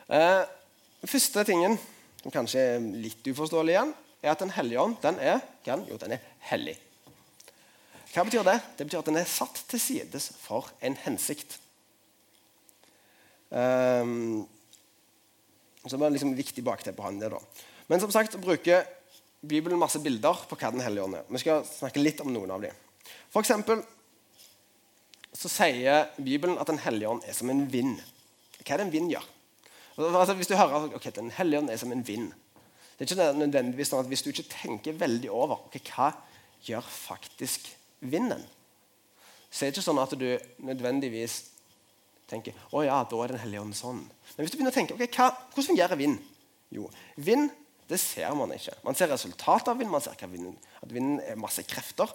Eh, 0.08 0.42
første 1.04 1.44
tingen, 1.44 1.76
som 2.22 2.34
kanskje 2.34 2.64
er 2.74 2.90
litt 3.04 3.26
uforståelig 3.28 3.74
igjen, 3.74 3.94
er 4.22 4.32
at 4.32 4.42
Den 4.42 4.50
hellige 4.56 4.82
ånd 4.82 4.96
den 5.02 5.18
er, 5.22 5.40
kan, 5.64 5.84
jo, 5.86 5.98
den 6.00 6.16
er 6.16 6.22
hellig. 6.50 6.76
Hva 8.12 8.24
betyr 8.24 8.46
det? 8.46 8.58
Det 8.76 8.86
betyr 8.88 9.02
at 9.02 9.10
den 9.10 9.20
er 9.20 9.28
satt 9.28 9.60
til 9.68 9.80
sides 9.80 10.30
for 10.40 10.70
en 10.80 10.96
hensikt. 11.04 11.58
Um, 13.50 14.46
Så 15.84 15.96
det 15.96 16.02
var 16.02 16.10
liksom 16.12 16.34
viktig 16.36 16.64
bakteppe 16.64 17.00
å 17.00 17.06
ha 17.06 17.12
det 17.16 17.30
da. 17.32 17.38
Men 17.88 18.00
som 18.02 18.10
sagt 18.12 18.34
bruker 18.42 18.84
Bibelen 19.40 19.78
masse 19.78 20.00
bilder 20.02 20.42
på 20.48 20.56
hva 20.58 20.72
Den 20.74 20.82
hellige 20.82 21.04
ånd 21.04 21.16
er. 21.16 21.28
Vi 21.30 21.40
skal 21.40 21.62
snakke 21.64 22.02
litt 22.02 22.20
om 22.20 22.32
noen 22.32 22.50
av 22.50 22.60
dem. 22.60 22.74
For 23.30 23.40
eksempel 23.40 23.80
så 25.38 25.50
sier 25.50 26.08
Bibelen 26.18 26.58
at 26.58 26.66
Den 26.66 26.80
hellige 26.82 27.10
ånd 27.10 27.26
er 27.26 27.36
som 27.36 27.50
en 27.52 27.66
vind. 27.70 27.98
Hva 28.64 28.74
er 28.74 28.80
det 28.80 28.86
en 28.88 28.94
vind 28.94 29.12
gjør? 29.12 29.26
Altså, 29.98 30.34
hvis 30.38 30.50
du 30.50 30.56
hører 30.58 30.94
ok, 30.94 31.10
Den 31.14 31.30
hellige 31.34 31.62
ånd 31.62 31.70
er 31.70 31.78
som 31.80 31.92
en 31.92 32.06
vind 32.06 32.32
Det 32.98 33.06
er 33.06 33.14
ikke 33.14 33.38
nødvendigvis 33.38 33.90
sånn 33.90 34.02
at 34.02 34.10
Hvis 34.10 34.22
du 34.22 34.30
ikke 34.30 34.48
tenker 34.50 34.98
veldig 34.98 35.30
over 35.30 35.60
okay, 35.66 35.82
hva 35.94 36.12
gjør 36.66 36.82
faktisk 36.82 37.68
vinden, 38.02 38.42
så 39.50 39.64
er 39.64 39.70
det 39.70 39.78
ikke 39.78 39.86
sånn 39.86 40.00
at 40.02 40.12
du 40.18 40.26
nødvendigvis 40.66 41.36
tenker 42.28 42.54
å 42.74 42.82
ja, 42.82 42.98
da 43.06 43.20
er 43.22 43.32
Den 43.32 43.42
hellige 43.42 43.62
ånd 43.62 43.76
sånn. 43.78 44.02
Men 44.02 44.42
hvis 44.42 44.52
du 44.52 44.58
begynner 44.58 44.74
å 44.74 44.76
tenke 44.76 44.96
ok, 44.98 45.04
hva, 45.14 45.28
hvordan 45.54 45.68
fungerer 45.70 45.98
vind? 45.98 46.18
Jo, 46.74 46.90
vind 47.16 47.54
det 47.88 48.00
ser 48.02 48.34
man 48.36 48.52
ikke. 48.52 48.74
Man 48.84 48.98
ser 48.98 49.08
resultatet 49.08 49.70
av 49.72 49.78
vind, 49.80 49.90
man 49.90 50.02
ser 50.04 50.18
at 50.18 50.92
vinden 50.92 51.22
er 51.24 51.38
masse 51.40 51.62
krefter. 51.64 52.10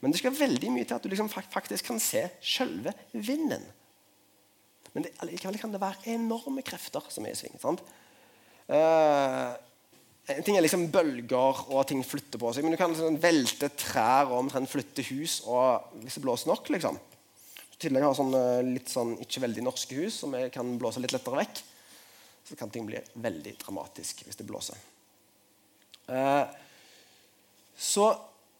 Men 0.00 0.12
det 0.12 0.20
skal 0.20 0.36
veldig 0.36 0.70
mye 0.74 0.86
til 0.86 0.98
at 0.98 1.04
du 1.04 1.10
liksom 1.10 1.30
faktisk 1.32 1.88
kan 1.88 2.00
se 2.02 2.26
selve 2.44 2.92
vinden. 3.12 3.64
Men 4.92 5.04
det, 5.04 5.12
likevel 5.28 5.58
kan 5.60 5.72
det 5.72 5.82
være 5.82 6.14
enorme 6.16 6.64
krefter 6.64 7.04
som 7.12 7.26
er 7.26 7.34
i 7.34 7.38
sving. 7.38 7.56
sant? 7.60 7.82
Uh, 8.66 9.56
en 10.26 10.42
ting 10.42 10.56
er 10.58 10.64
liksom 10.64 10.88
bølger 10.90 11.60
og 11.70 11.84
ting 11.86 12.00
flytter 12.02 12.40
på 12.42 12.50
seg, 12.50 12.64
men 12.64 12.74
du 12.74 12.80
kan 12.80 12.90
liksom 12.90 13.18
velte 13.22 13.68
trær 13.78 14.32
og 14.32 14.40
omtrent 14.40 14.70
flytte 14.70 15.04
hus 15.12 15.38
og 15.46 15.92
hvis 16.02 16.18
det 16.18 16.22
blåser 16.24 16.50
nok. 16.50 16.70
liksom. 16.74 16.98
I 17.76 17.78
tillegg 17.84 18.02
har 18.02 18.16
sånn, 18.16 18.34
eh, 18.34 18.66
litt 18.66 18.90
sånn 18.90 19.12
ikke 19.22 19.44
veldig 19.44 19.62
norske 19.62 19.98
hus 20.00 20.22
som 20.24 20.34
kan 20.50 20.72
blåse 20.80 21.02
litt 21.02 21.14
lettere 21.14 21.44
vekk. 21.44 21.62
Så 22.48 22.58
kan 22.58 22.72
ting 22.74 22.88
bli 22.88 22.98
veldig 23.22 23.52
dramatisk 23.60 24.24
hvis 24.26 24.38
det 24.40 24.48
blåser. 24.48 24.80
Uh, 26.08 26.46
så 27.76 28.08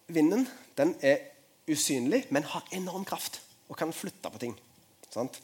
vinden 0.07 0.47
den 0.77 0.95
er 1.05 1.23
usynlig, 1.67 2.25
men 2.31 2.47
har 2.47 2.67
enorm 2.75 3.05
kraft 3.07 3.41
og 3.67 3.77
kan 3.79 3.93
flytte 3.95 4.31
på 4.31 4.41
ting. 4.41 4.53
Sant? 5.11 5.39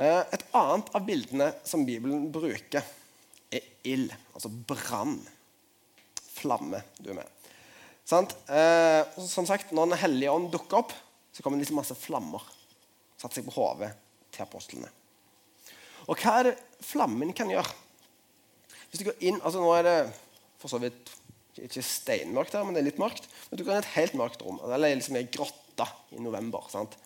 Eh, 0.00 0.22
et 0.32 0.46
annet 0.56 0.88
av 0.96 1.04
bildene 1.06 1.50
som 1.66 1.84
Bibelen 1.86 2.30
bruker, 2.32 2.86
er 3.50 3.66
ild. 3.84 4.12
Altså 4.34 4.48
brann. 4.48 5.18
Flamme. 6.40 6.80
Du 6.98 7.10
er 7.10 7.20
med. 7.20 7.36
Sant? 8.06 8.34
Eh, 8.48 9.02
som 9.26 9.46
sagt, 9.46 9.72
Når 9.72 9.90
Den 9.90 9.98
hellige 9.98 10.30
ånd 10.30 10.50
dukker 10.50 10.78
opp, 10.78 10.92
så 11.32 11.42
kommer 11.42 11.58
det 11.58 11.66
liksom 11.66 11.76
masse 11.76 11.94
flammer. 11.94 12.42
Satt 13.18 13.34
seg 13.34 13.44
på 13.44 13.54
hodet 13.54 13.92
til 14.32 14.42
apostlene. 14.42 14.88
Og 16.08 16.16
hva 16.16 16.38
er 16.40 16.50
det 16.50 16.58
flammen 16.82 17.32
kan 17.36 17.50
gjøre? 17.50 17.74
Hvis 18.90 19.02
du 19.02 19.04
går 19.10 19.20
inn, 19.20 19.40
altså 19.42 19.60
Nå 19.60 19.70
er 19.76 19.86
det 19.86 19.98
for 20.58 20.72
så 20.72 20.80
vidt 20.82 21.12
ikke 21.58 21.82
steinmørkt 21.84 22.54
her, 22.54 22.64
men 22.64 22.76
det 22.76 22.82
er 22.82 22.88
litt 22.90 23.00
mørkt. 23.02 23.26
Men 23.50 23.58
du 23.58 23.64
kan 23.64 23.74
ha 23.76 23.82
et 23.82 23.94
helt 23.96 24.16
mørkt 24.18 24.44
rom. 24.46 24.60
Eller 24.66 24.94
liksom 24.94 25.18
ei 25.18 25.26
grotte 25.32 25.86
i 26.14 26.22
november. 26.22 26.66
sant? 26.72 26.96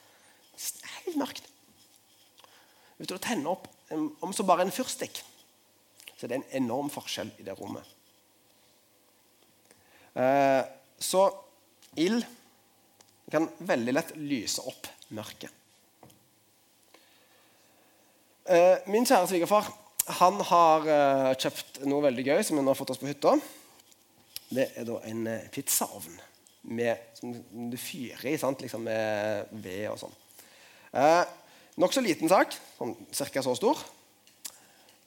Helt 1.06 1.18
mørkt. 1.18 1.48
Hvis 2.98 3.10
du 3.10 3.16
tenner 3.18 3.54
opp 3.56 3.68
om 3.94 4.32
så 4.34 4.46
bare 4.46 4.66
en 4.66 4.74
fyrstikk, 4.74 5.18
så 6.14 6.28
det 6.28 6.36
er 6.36 6.42
en 6.42 6.64
enorm 6.64 6.90
forskjell 6.92 7.32
i 7.40 7.46
det 7.46 7.56
rommet. 7.58 7.84
Eh, 10.14 10.62
så 11.02 11.26
ild 11.98 12.22
kan 13.32 13.48
veldig 13.66 13.94
lett 13.96 14.12
lyse 14.20 14.62
opp 14.62 14.86
mørket. 15.16 15.50
Eh, 18.44 18.76
min 18.92 19.06
kjære 19.08 19.26
svigerfar 19.30 19.70
han 20.20 20.36
har 20.50 20.88
eh, 20.92 21.30
kjøpt 21.40 21.80
noe 21.88 22.04
veldig 22.04 22.26
gøy 22.28 22.42
som 22.44 22.58
han 22.60 22.68
har 22.68 22.76
fått 22.78 22.92
oss 22.94 23.00
på 23.00 23.08
hytta. 23.08 23.38
Det 24.54 24.68
er 24.78 24.86
da 24.86 25.00
en 25.08 25.24
pizzaovn 25.52 26.20
med, 26.74 27.08
som 27.18 27.32
du 27.70 27.78
fyrer 27.80 28.28
i 28.30 28.38
sant? 28.40 28.62
Liksom 28.62 28.84
med 28.86 29.50
ved 29.64 29.88
og 29.90 29.98
sånn. 30.04 30.14
Eh, 30.94 31.24
Nokså 31.82 32.04
liten 32.04 32.30
sak, 32.30 32.52
sånn 32.76 32.92
ca. 33.10 33.42
så 33.42 33.54
stor. 33.58 33.80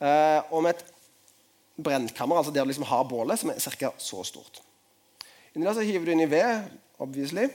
Eh, 0.04 0.40
og 0.52 0.66
med 0.66 0.76
et 0.76 0.82
brennkammer, 1.80 2.42
altså 2.42 2.52
der 2.52 2.66
du 2.66 2.74
liksom 2.74 2.90
har 2.90 3.06
bålet, 3.08 3.40
som 3.40 3.54
er 3.54 3.62
ca. 3.64 3.94
så 3.96 4.24
stort. 4.28 4.60
Inni 5.56 5.64
der 5.64 5.78
så 5.78 5.86
hiver 5.88 6.06
du 6.06 6.12
inn 6.12 6.26
i 6.26 6.30
ved, 6.30 6.68
obviously. 7.00 7.48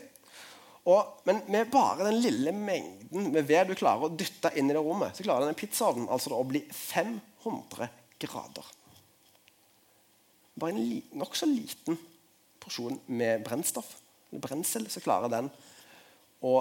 Og, 0.88 1.20
men 1.28 1.42
med 1.52 1.68
bare 1.70 2.09
den 2.09 2.22
lille 2.24 2.55
mengden 2.57 3.28
med 3.35 3.44
ved 3.46 3.68
du 3.68 3.76
klarer 3.78 4.09
å 4.09 4.16
dytte 4.16 4.50
inn 4.57 4.70
i 4.70 4.74
det 4.74 4.81
rommet, 4.83 5.14
så 5.14 5.26
klarer 5.26 5.44
denne 5.44 5.61
pizzaovnen 5.61 6.09
altså 6.11 6.33
å 6.35 6.46
bli 6.48 6.64
500 6.72 7.90
grader. 8.24 8.72
Bare 10.60 10.74
en 10.74 10.82
li, 10.82 11.00
nokså 11.16 11.48
liten 11.48 11.98
porsjon 12.62 13.00
med 13.06 13.42
brennstoff, 13.46 13.96
eller 14.30 14.42
brensel, 14.44 14.86
så 14.90 15.02
klarer 15.02 15.32
den 15.32 15.50
å 16.44 16.54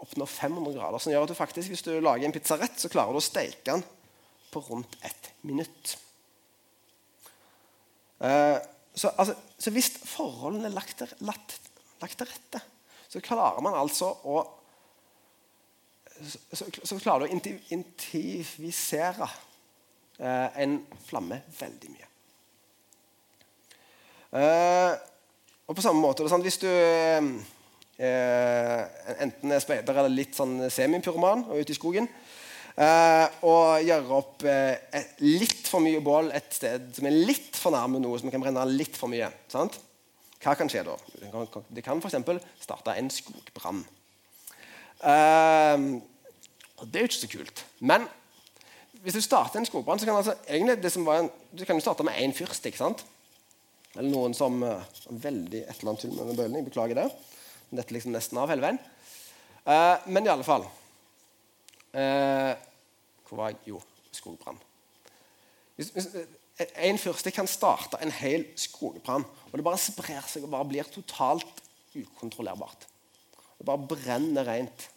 oppnå 0.00 0.26
500 0.26 0.74
grader. 0.76 1.02
Som 1.02 1.12
gjør 1.12 1.26
at 1.26 1.32
du 1.32 1.38
faktisk, 1.38 1.72
hvis 1.72 1.84
du 1.86 1.92
lager 2.00 2.26
en 2.26 2.34
pizza 2.34 2.58
rett, 2.60 2.78
så 2.80 2.90
klarer 2.92 3.14
du 3.14 3.20
å 3.20 3.24
steke 3.24 3.64
den 3.72 3.84
på 4.50 4.62
rundt 4.66 4.96
ett 5.06 5.30
minutt. 5.46 5.96
Uh, 8.20 8.58
så, 8.94 9.12
altså, 9.16 9.36
så, 9.56 9.72
hvis 9.72 9.92
forholdene 10.04 10.68
er 10.68 10.74
lagt 10.74 11.04
lagt, 11.24 11.54
lagt 12.02 12.18
til, 12.20 12.28
rette, 12.28 12.60
så 13.08 13.22
klarer 13.24 13.62
man 13.64 13.78
altså 13.78 14.10
å 14.28 14.42
så, 16.20 16.66
så 16.68 16.98
klarer 17.00 17.24
du 17.24 17.30
å 17.30 17.38
intivisere 17.72 19.24
uh, 19.24 20.48
en 20.60 20.80
flamme 21.06 21.40
veldig 21.56 21.92
mye. 21.94 22.09
Uh, 24.30 24.94
og 25.70 25.76
på 25.78 25.82
samme 25.82 26.02
måte, 26.02 26.26
sant, 26.30 26.42
Hvis 26.42 26.58
du 26.58 26.68
eh, 28.00 28.82
enten 29.20 29.52
er 29.52 29.62
speider 29.62 30.00
eller 30.00 30.12
litt 30.12 30.36
sånn 30.36 30.64
semipyroman 30.72 31.44
og 31.50 31.60
ute 31.60 31.74
i 31.74 31.78
skogen. 31.78 32.08
Eh, 32.80 33.26
og 33.44 33.84
gjør 33.84 34.12
opp 34.16 34.44
eh, 34.48 35.04
litt 35.26 35.68
for 35.68 35.84
mye 35.84 36.00
bål 36.04 36.30
et 36.36 36.54
sted 36.54 36.86
som 36.96 37.08
er 37.08 37.18
litt 37.28 37.58
for 37.58 37.74
nærme 37.74 38.00
noe 38.00 38.20
som 38.20 38.32
kan 38.32 38.42
brenne 38.42 38.64
litt 38.70 38.96
for 38.96 39.12
mye. 39.12 39.28
Sant? 39.52 39.76
Hva 40.40 40.54
kan 40.56 40.70
skje 40.72 40.86
da? 40.86 40.94
Det 41.68 41.84
kan 41.84 42.00
f.eks. 42.00 42.46
starte 42.62 42.96
en 42.96 43.10
skogbrann. 43.12 43.82
Eh, 45.04 45.76
og 46.80 46.88
det 46.88 46.96
er 46.96 47.04
jo 47.04 47.10
ikke 47.10 47.20
så 47.20 47.32
kult. 47.34 47.64
Men 47.84 48.08
hvis 49.04 49.16
du 49.16 49.20
starter 49.24 49.60
en 49.60 49.68
skogbrann, 49.68 50.00
så 50.00 50.08
kan 50.08 50.16
altså, 50.16 50.38
egentlig 50.48 50.80
det 50.80 50.92
som 50.94 51.04
var 51.04 51.20
en, 51.20 51.30
du 51.52 51.66
kan 51.66 51.76
jo 51.76 51.84
starte 51.84 52.06
med 52.06 52.16
én 52.16 52.32
fyrstikk. 52.36 52.80
Eller 53.96 54.10
noen 54.12 54.34
som 54.36 54.60
uh, 54.62 54.82
Veldig 55.10 55.64
et 55.64 55.76
eller 55.78 55.92
annet 55.92 56.04
tull 56.04 56.16
med 56.16 56.38
bøyling. 56.38 56.66
Beklager 56.66 56.98
det. 57.02 57.06
Dette 57.70 57.94
liksom 57.94 58.14
nesten 58.14 58.38
av 58.40 58.50
hele 58.50 58.64
veien. 58.64 58.80
Uh, 59.66 59.96
men 60.08 60.26
i 60.26 60.30
alle 60.32 60.46
fall 60.46 60.64
uh, 60.64 62.52
Hvor 63.28 63.42
var 63.42 63.50
jeg? 63.52 63.60
Jo, 63.72 63.80
skogbrann. 64.14 64.60
En 66.60 67.00
fyrste 67.00 67.32
kan 67.32 67.48
starte 67.48 68.00
en 68.04 68.12
hel 68.12 68.44
skogbrann, 68.58 69.24
og 69.24 69.54
det 69.56 69.64
bare 69.64 69.80
sprer 69.80 70.26
seg 70.28 70.44
og 70.44 70.52
bare 70.52 70.68
blir 70.68 70.88
totalt 70.92 71.62
ukontrollerbart. 71.96 72.84
Det 73.56 73.68
bare 73.68 73.88
brenner 73.88 74.44
rent. 74.48 74.88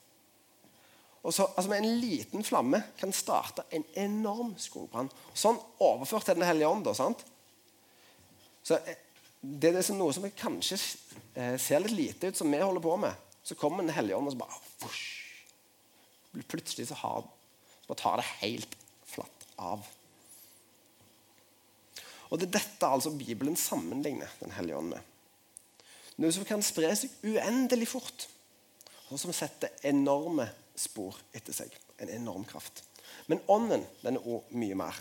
Og 1.24 1.32
så, 1.32 1.48
altså 1.56 1.70
Med 1.70 1.84
en 1.84 2.00
liten 2.02 2.44
flamme 2.44 2.82
kan 3.00 3.14
starte 3.16 3.64
en 3.72 3.86
enorm 3.96 4.54
skogbrann. 4.60 5.12
Sånn 5.34 5.60
overført 5.80 6.28
til 6.28 6.36
Den 6.36 6.48
hellige 6.48 6.68
ånd. 6.68 6.84
Da, 6.84 6.96
sant? 6.98 7.24
Så 8.64 8.80
det 9.44 9.70
er 9.70 9.76
liksom 9.76 10.00
noe 10.00 10.14
som 10.16 10.26
kanskje 10.40 10.78
eh, 11.36 11.58
ser 11.60 11.84
litt 11.84 11.98
lite 11.98 12.32
ut, 12.32 12.38
som 12.40 12.52
vi 12.52 12.62
holder 12.62 12.84
på 12.84 12.96
med. 13.02 13.32
Så 13.44 13.58
kommer 13.60 13.84
Den 13.84 13.96
hellige 13.96 14.16
ånd 14.18 14.30
og 14.32 14.36
så 14.36 14.40
bare 14.40 14.62
vush, 14.84 15.10
Plutselig 16.50 16.88
så, 16.90 16.96
har, 17.04 17.26
så 17.84 17.92
bare 17.92 18.00
tar 18.00 18.22
det 18.22 18.30
helt 18.40 18.78
flatt 19.06 19.44
av. 19.62 19.84
Og 22.32 22.40
Det 22.40 22.48
er 22.48 22.56
dette 22.56 22.88
altså 22.88 23.12
Bibelen 23.14 23.56
sammenligner 23.60 24.32
Den 24.40 24.56
hellige 24.56 24.80
ånd 24.80 24.96
med. 24.96 25.12
Noe 26.24 26.34
som 26.34 26.46
kan 26.46 26.64
spre 26.66 26.94
seg 26.96 27.12
uendelig 27.26 27.90
fort, 27.90 28.28
og 29.10 29.20
som 29.20 29.34
setter 29.34 29.74
enorme 29.86 30.46
spor 30.78 31.18
etter 31.36 31.54
seg. 31.54 31.74
En 32.02 32.10
enorm 32.10 32.46
kraft. 32.48 32.84
Men 33.28 33.42
ånden 33.52 33.84
den 34.02 34.18
er 34.18 34.26
også 34.26 34.58
mye 34.58 34.78
mer. 34.78 34.98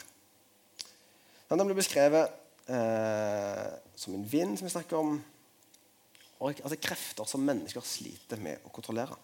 Den 1.53 1.67
blir 1.69 1.77
beskrevet 1.77 2.42
eh, 2.73 3.69
som 3.95 4.17
en 4.17 4.25
vind, 4.29 4.59
som 4.59 4.67
vi 4.67 4.73
snakker 4.75 4.99
om. 4.99 5.19
Og 6.43 6.63
altså 6.65 6.79
krefter 6.83 7.29
som 7.29 7.45
mennesker 7.47 7.85
sliter 7.87 8.41
med 8.43 8.65
å 8.67 8.73
kontrollere. 8.75 9.19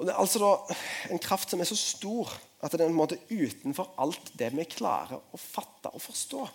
Og 0.00 0.06
Det 0.08 0.14
er 0.14 0.22
altså 0.22 0.40
da 0.40 0.76
en 1.12 1.20
kraft 1.20 1.52
som 1.52 1.60
er 1.60 1.68
så 1.68 1.76
stor 1.76 2.30
at 2.64 2.72
den 2.72 2.86
er 2.86 2.88
en 2.88 2.96
måte 2.96 3.18
utenfor 3.28 3.92
alt 4.00 4.32
det 4.40 4.48
vi 4.54 4.64
klarer 4.68 5.20
å 5.20 5.40
fatte 5.40 5.92
og 5.92 6.00
forstå. 6.00 6.46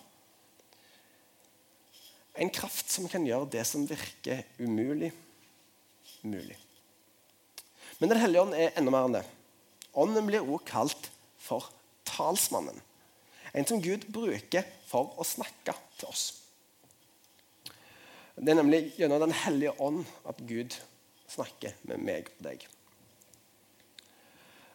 En 2.42 2.50
kraft 2.52 2.90
som 2.90 3.06
kan 3.08 3.24
gjøre 3.26 3.48
det 3.54 3.62
som 3.68 3.86
virker 3.86 4.42
umulig, 4.58 5.12
mulig. 6.26 6.58
Men 7.98 8.10
Den 8.10 8.20
hellige 8.20 8.42
ånd 8.42 8.58
er 8.58 8.74
enda 8.76 8.92
mer 8.92 9.06
enn 9.06 9.16
det. 9.20 9.24
Ånden 9.96 10.26
blir 10.26 10.42
også 10.42 10.66
kalt 10.68 11.08
for 11.40 11.70
talsmannen. 12.04 12.82
En 13.56 13.66
som 13.66 13.80
Gud 13.80 14.04
bruker 14.12 14.66
for 14.86 15.14
å 15.16 15.24
snakke 15.24 15.72
til 15.96 16.10
oss. 16.10 16.24
Det 18.36 18.52
er 18.52 18.58
nemlig 18.58 18.82
gjennom 18.98 19.22
Den 19.24 19.32
hellige 19.32 19.72
ånd 19.80 20.02
at 20.28 20.42
Gud 20.44 20.76
snakker 21.32 21.72
med 21.88 22.02
meg 22.04 22.28
og 22.34 22.42
deg. 22.44 22.66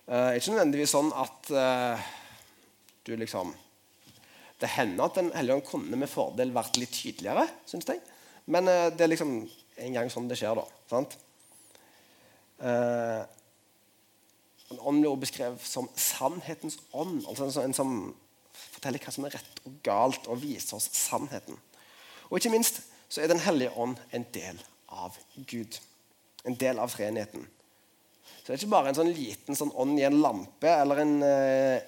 Det 0.01 0.17
uh, 0.17 0.31
er 0.31 0.39
ikke 0.39 0.55
nødvendigvis 0.55 0.93
sånn 0.95 1.11
at 1.13 1.51
uh, 1.53 2.07
du 3.05 3.13
liksom 3.15 3.53
Det 4.59 4.69
hender 4.73 5.05
at 5.05 5.19
Den 5.19 5.29
hellige 5.35 5.59
ånd 5.59 5.67
kunne 5.69 5.99
med 6.01 6.09
fordel 6.09 6.51
vært 6.53 6.79
litt 6.81 6.91
tydeligere, 6.93 7.45
syns 7.69 7.87
jeg. 7.87 8.01
Men 8.49 8.65
uh, 8.65 8.89
det 8.89 9.05
er 9.05 9.13
liksom 9.13 9.35
en 9.85 9.95
gang 9.95 10.09
sånn 10.11 10.27
det 10.29 10.39
skjer, 10.41 10.57
da. 10.57 10.65
sant? 10.89 11.15
Uh, 12.61 13.21
ånd 14.81 15.05
blir 15.05 15.21
beskrevet 15.21 15.61
som 15.65 15.89
sannhetens 15.95 16.79
ånd. 16.97 17.21
altså 17.29 17.61
en 17.61 17.77
som 17.77 17.95
forteller 18.75 19.01
hva 19.03 19.13
som 19.13 19.25
er 19.27 19.35
rett 19.37 19.61
og 19.65 19.77
galt, 19.85 20.27
og 20.27 20.41
viser 20.41 20.77
oss 20.77 20.89
sannheten. 20.95 21.57
Og 22.29 22.39
ikke 22.39 22.53
minst 22.53 22.83
så 23.11 23.21
er 23.21 23.27
Den 23.27 23.43
hellige 23.43 23.75
ånd 23.75 23.97
en 24.15 24.25
del 24.31 24.61
av 24.87 25.17
Gud. 25.35 25.79
En 26.47 26.55
del 26.55 26.79
av 26.79 26.93
treenigheten. 26.93 27.43
Så 28.23 28.47
det 28.47 28.53
er 28.53 28.61
ikke 28.61 28.71
bare 28.71 28.91
en 28.91 28.97
sånn 28.97 29.11
liten 29.13 29.57
sånn 29.57 29.73
ånd 29.75 29.99
i 29.99 30.05
en 30.07 30.21
lampe 30.23 30.71
eller 30.71 31.03
en 31.03 31.17
eh, 31.25 31.83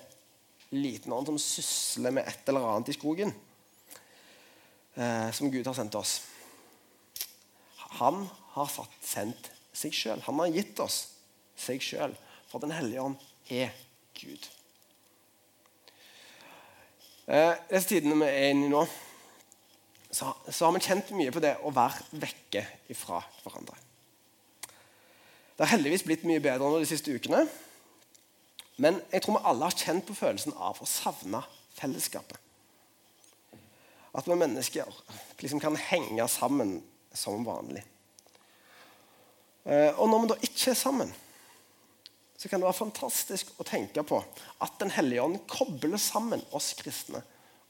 liten 0.76 1.14
ånd 1.16 1.32
som 1.32 1.40
sysler 1.40 2.14
med 2.14 2.28
et 2.28 2.50
eller 2.52 2.68
annet 2.68 2.92
i 2.92 2.98
skogen, 2.98 3.32
eh, 4.96 5.30
som 5.32 5.52
Gud 5.54 5.66
har 5.70 5.78
sendt 5.78 5.96
oss. 5.98 6.20
Han 8.02 8.26
har 8.54 8.70
satt, 8.70 8.94
sendt 9.02 9.50
seg 9.74 9.96
sjøl. 9.96 10.22
Han 10.28 10.42
har 10.42 10.54
gitt 10.54 10.80
oss 10.84 11.00
seg 11.58 11.82
sjøl. 11.82 12.14
For 12.50 12.62
Den 12.62 12.74
hellige 12.76 13.02
ånd 13.02 13.18
er 13.50 13.74
Gud. 14.18 14.46
Eh, 17.28 17.56
disse 17.70 17.88
tidene 17.88 18.18
vi 18.20 18.28
er 18.28 18.52
inne 18.52 18.68
i 18.68 18.72
nå, 18.72 18.84
så, 20.14 20.34
så, 20.50 20.66
har 20.66 20.74
vi 20.76 20.84
kjent 20.84 21.14
mye 21.16 21.32
på 21.34 21.42
det 21.44 21.56
å 21.64 21.72
være 21.74 22.20
vekke 22.22 22.66
fra 23.00 23.22
hverandre. 23.46 23.78
Det 25.54 25.64
har 25.64 25.72
heldigvis 25.76 26.04
blitt 26.06 26.26
mye 26.28 26.44
bedre 26.44 26.68
nå 26.68 26.82
de 26.82 26.90
siste 26.90 27.14
ukene. 27.14 27.46
Men 28.82 29.00
jeg 29.14 29.24
tror 29.24 29.38
vi 29.38 29.46
alle 29.50 29.70
har 29.70 29.78
kjent 29.78 30.06
på 30.08 30.18
følelsen 30.18 30.56
av 30.58 30.82
å 30.82 30.90
savne 30.90 31.44
fellesskapet. 31.78 32.40
At 34.14 34.28
vi 34.30 34.38
mennesker 34.38 34.90
liksom 35.40 35.62
kan 35.62 35.78
henge 35.80 36.28
sammen 36.30 36.76
som 37.18 37.46
vanlig. 37.46 37.86
Eh, 39.64 39.94
og 39.96 40.10
når 40.10 40.24
vi 40.24 40.32
da 40.34 40.40
ikke 40.44 40.74
er 40.74 40.78
sammen, 40.78 41.14
så 42.44 42.50
kan 42.50 42.60
det 42.60 42.68
være 42.68 42.76
fantastisk 42.76 43.54
å 43.56 43.64
tenke 43.64 44.04
på 44.04 44.18
at 44.66 44.74
Den 44.82 44.90
hellige 44.92 45.24
ånd 45.24 45.38
kobler 45.48 46.02
sammen 46.02 46.42
oss 46.52 46.74
kristne 46.76 47.22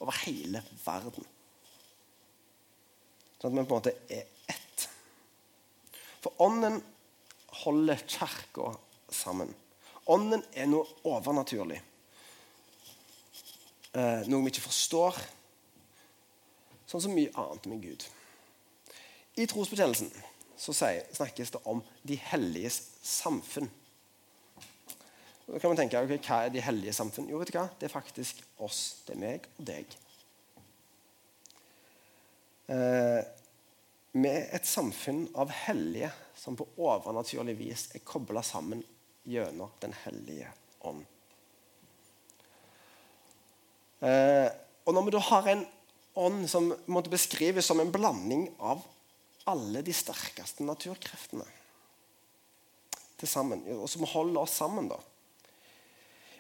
over 0.02 0.18
hele 0.24 0.64
verden. 0.82 1.28
Sånn 3.38 3.54
at 3.54 3.60
vi 3.60 3.66
på 3.70 3.76
en 3.76 3.84
måte 3.84 3.94
er 4.10 4.24
ett. 4.50 4.86
For 6.26 6.42
Ånden 6.42 6.80
holder 7.60 8.02
kirka 8.16 8.72
sammen. 9.14 9.54
Ånden 10.10 10.42
er 10.58 10.66
noe 10.72 10.90
overnaturlig. 11.06 11.78
Eh, 13.94 14.26
noe 14.26 14.42
vi 14.42 14.56
ikke 14.56 14.66
forstår. 14.66 15.22
Sånn 16.90 17.06
som 17.06 17.14
mye 17.14 17.30
annet 17.46 17.70
med 17.70 17.86
Gud. 17.86 18.08
I 19.38 19.46
trosbekjennelsen 19.54 20.10
snakkes 20.58 21.54
det 21.54 21.64
om 21.70 21.86
de 22.02 22.18
helliges 22.34 22.82
samfunn. 23.06 23.70
Da 25.46 25.60
kan 25.60 25.74
man 25.74 25.78
tenke 25.78 26.00
okay, 26.00 26.20
hva 26.24 26.40
er 26.46 26.54
de 26.54 26.64
hellige 26.64 26.96
samfunn? 26.96 27.28
Jo, 27.28 27.42
vet 27.42 27.52
du 27.52 27.58
hva? 27.58 27.68
Det 27.80 27.90
er 27.90 27.92
faktisk 27.92 28.40
oss. 28.64 29.04
Det 29.04 29.18
er 29.18 29.20
meg 29.20 29.48
og 29.58 29.68
deg. 29.68 29.98
Eh, 32.72 33.20
med 34.16 34.54
et 34.56 34.68
samfunn 34.68 35.26
av 35.36 35.52
hellige 35.66 36.14
som 36.40 36.56
på 36.56 36.68
overnaturlig 36.80 37.58
vis 37.60 37.90
er 37.92 38.06
kobla 38.08 38.44
sammen 38.46 38.84
gjennom 39.28 39.72
Den 39.84 39.96
hellige 40.06 40.50
ånd. 40.88 41.04
Eh, 44.04 44.50
og 44.84 44.96
når 44.96 45.06
vi 45.08 45.16
da 45.16 45.24
har 45.28 45.48
en 45.52 45.68
ånd 46.24 46.44
som 46.52 46.72
måtte 46.92 47.12
beskrives 47.12 47.68
som 47.68 47.80
en 47.84 47.92
blanding 47.92 48.48
av 48.60 48.84
alle 49.50 49.84
de 49.84 49.96
sterkeste 49.96 50.64
naturkreftene 50.64 51.48
til 53.20 53.28
sammen, 53.28 53.64
og 53.76 53.90
som 53.92 54.08
holder 54.08 54.44
oss 54.44 54.56
sammen, 54.60 54.88
da 54.92 55.00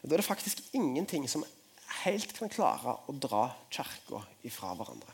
da 0.10 0.16
er 0.16 0.22
det 0.22 0.28
faktisk 0.28 0.60
ingenting 0.76 1.28
som 1.32 1.46
helt 2.04 2.34
kan 2.36 2.52
klare 2.52 2.98
å 3.08 3.16
dra 3.16 3.46
kirka 3.72 4.24
ifra 4.44 4.74
hverandre. 4.76 5.14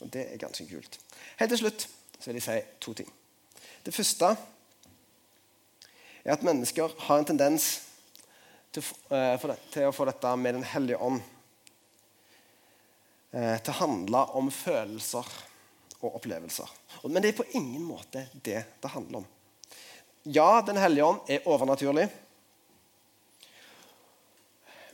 Og 0.00 0.10
Det 0.12 0.26
er 0.32 0.40
ganske 0.40 0.66
kult. 0.68 0.98
Helt 1.40 1.52
til 1.52 1.62
slutt 1.64 1.86
så 2.18 2.30
vil 2.30 2.38
jeg 2.40 2.46
si 2.46 2.56
to 2.80 2.94
ting. 2.96 3.10
Det 3.84 3.94
første 3.94 4.32
er 6.24 6.32
at 6.34 6.44
mennesker 6.44 6.94
har 7.06 7.20
en 7.20 7.28
tendens 7.28 7.68
til, 8.72 8.82
å 8.82 9.92
få 9.94 10.08
dette 10.08 10.36
med 10.36 10.58
Den 10.58 10.66
hellige 10.66 11.00
ånd 11.00 11.20
uh, 13.32 13.56
til 13.60 13.72
å 13.72 13.80
handle 13.80 14.24
om 14.40 14.50
følelser 14.52 15.32
og 16.02 16.18
opplevelser. 16.18 16.68
Men 17.06 17.22
det 17.22 17.32
er 17.32 17.38
på 17.38 17.50
ingen 17.56 17.84
måte 17.86 18.26
det 18.34 18.64
det 18.82 18.92
handler 18.92 19.22
om. 19.22 19.28
Ja, 20.26 20.62
Den 20.66 20.80
hellige 20.82 21.06
ånd 21.06 21.30
er 21.30 21.46
overnaturlig. 21.46 22.08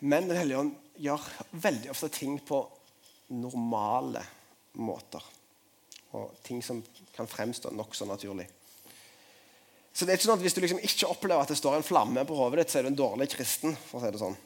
Men 0.03 0.29
Den 0.29 0.37
hellige 0.37 0.59
ånd 0.59 0.73
gjør 0.99 1.27
veldig 1.63 1.91
ofte 1.93 2.09
ting 2.11 2.41
på 2.43 2.59
normale 3.31 4.25
måter. 4.83 5.23
Og 6.19 6.33
ting 6.43 6.59
som 6.65 6.81
kan 7.15 7.29
fremstå 7.31 7.71
nokså 7.71 8.09
naturlig. 8.09 8.49
Så 9.93 10.05
det 10.05 10.15
er 10.15 10.19
ikke 10.19 10.27
sånn 10.27 10.41
at 10.41 10.43
Hvis 10.43 10.57
du 10.57 10.61
liksom 10.65 10.83
ikke 10.83 11.11
opplever 11.13 11.45
at 11.45 11.53
det 11.53 11.59
står 11.61 11.79
en 11.79 11.87
flamme 11.87 12.25
på 12.27 12.37
hodet 12.37 12.63
ditt, 12.63 12.73
så 12.73 12.81
er 12.81 12.89
du 12.89 12.93
en 12.93 12.99
dårlig 12.99 13.29
kristen. 13.31 13.77
for 13.87 14.01
å 14.01 14.03
si 14.03 14.11
det 14.11 14.23
sånn. 14.25 14.39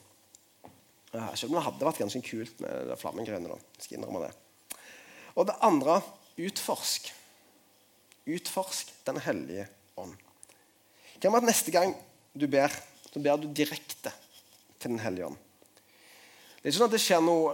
Selv 1.33 1.49
om 1.49 1.57
det 1.57 1.65
hadde 1.65 1.87
vært 1.87 2.03
ganske 2.03 2.21
kult 2.21 2.61
med 2.61 2.91
det 2.91 2.99
flammegreiene. 3.01 3.57
skal 3.79 3.97
innrømme 3.97 4.27
det. 4.27 4.33
Og 5.35 5.47
det 5.47 5.57
andre 5.61 6.01
utforsk. 6.37 7.13
Utforsk 8.27 8.93
Den 9.05 9.17
hellige 9.25 9.67
ånd. 9.97 10.13
Hva 11.17 11.31
med 11.31 11.41
at 11.41 11.49
neste 11.49 11.71
gang 11.71 11.95
du 12.37 12.45
ber, 12.45 12.69
så 13.09 13.19
ber 13.19 13.41
du 13.41 13.49
direkte 13.49 14.13
til 14.77 14.91
Den 14.91 14.99
hellige 14.99 15.31
ånd? 15.31 15.46
Det 16.67 16.73
er 16.73 16.75
ikke 16.75 16.81
sånn 16.81 16.89
at 16.89 16.95
det 16.97 16.99
skjer 16.99 17.21
noe, 17.23 17.51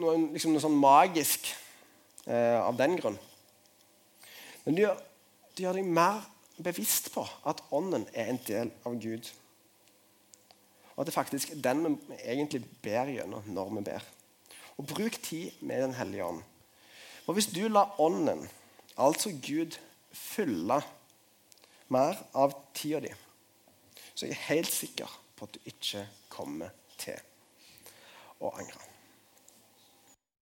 noe, 0.00 0.12
liksom 0.32 0.54
noe 0.54 0.62
sånn 0.64 0.76
magisk 0.80 1.50
eh, 2.24 2.56
av 2.56 2.72
den 2.78 2.94
grunn. 2.96 3.18
Men 4.64 4.78
det 4.78 4.86
gjør, 4.86 5.02
det 5.52 5.66
gjør 5.66 5.76
deg 5.76 5.90
mer 5.98 6.22
bevisst 6.64 7.10
på 7.12 7.26
at 7.52 7.60
ånden 7.76 8.08
er 8.14 8.32
en 8.32 8.40
del 8.46 8.72
av 8.88 8.96
Gud. 8.96 9.28
Og 10.94 11.04
at 11.04 11.10
det 11.10 11.16
faktisk 11.18 11.52
er 11.52 11.60
den 11.68 11.84
vi 11.84 12.16
egentlig 12.22 12.62
ber 12.80 13.12
gjennom 13.12 13.52
når 13.52 13.76
vi 13.76 13.86
ber. 13.92 14.10
Og 14.80 14.88
bruk 14.88 15.20
tid 15.20 15.60
med 15.60 15.84
Den 15.84 15.98
hellige 16.00 16.32
ånd. 16.32 16.40
For 17.26 17.36
hvis 17.36 17.52
du 17.52 17.66
lar 17.68 17.92
ånden, 18.00 18.46
altså 18.96 19.36
Gud, 19.36 19.76
fylle 20.16 20.80
mer 21.92 22.24
av 22.32 22.56
tida 22.72 23.04
di, 23.04 23.12
så 24.14 24.24
er 24.24 24.32
jeg 24.32 24.46
helt 24.48 24.72
sikker 24.72 25.20
på 25.36 25.44
at 25.44 25.60
du 25.60 25.74
ikke 25.74 26.08
kommer 26.32 26.72
til 26.96 27.20
å 28.40 28.52
angre. 28.56 28.89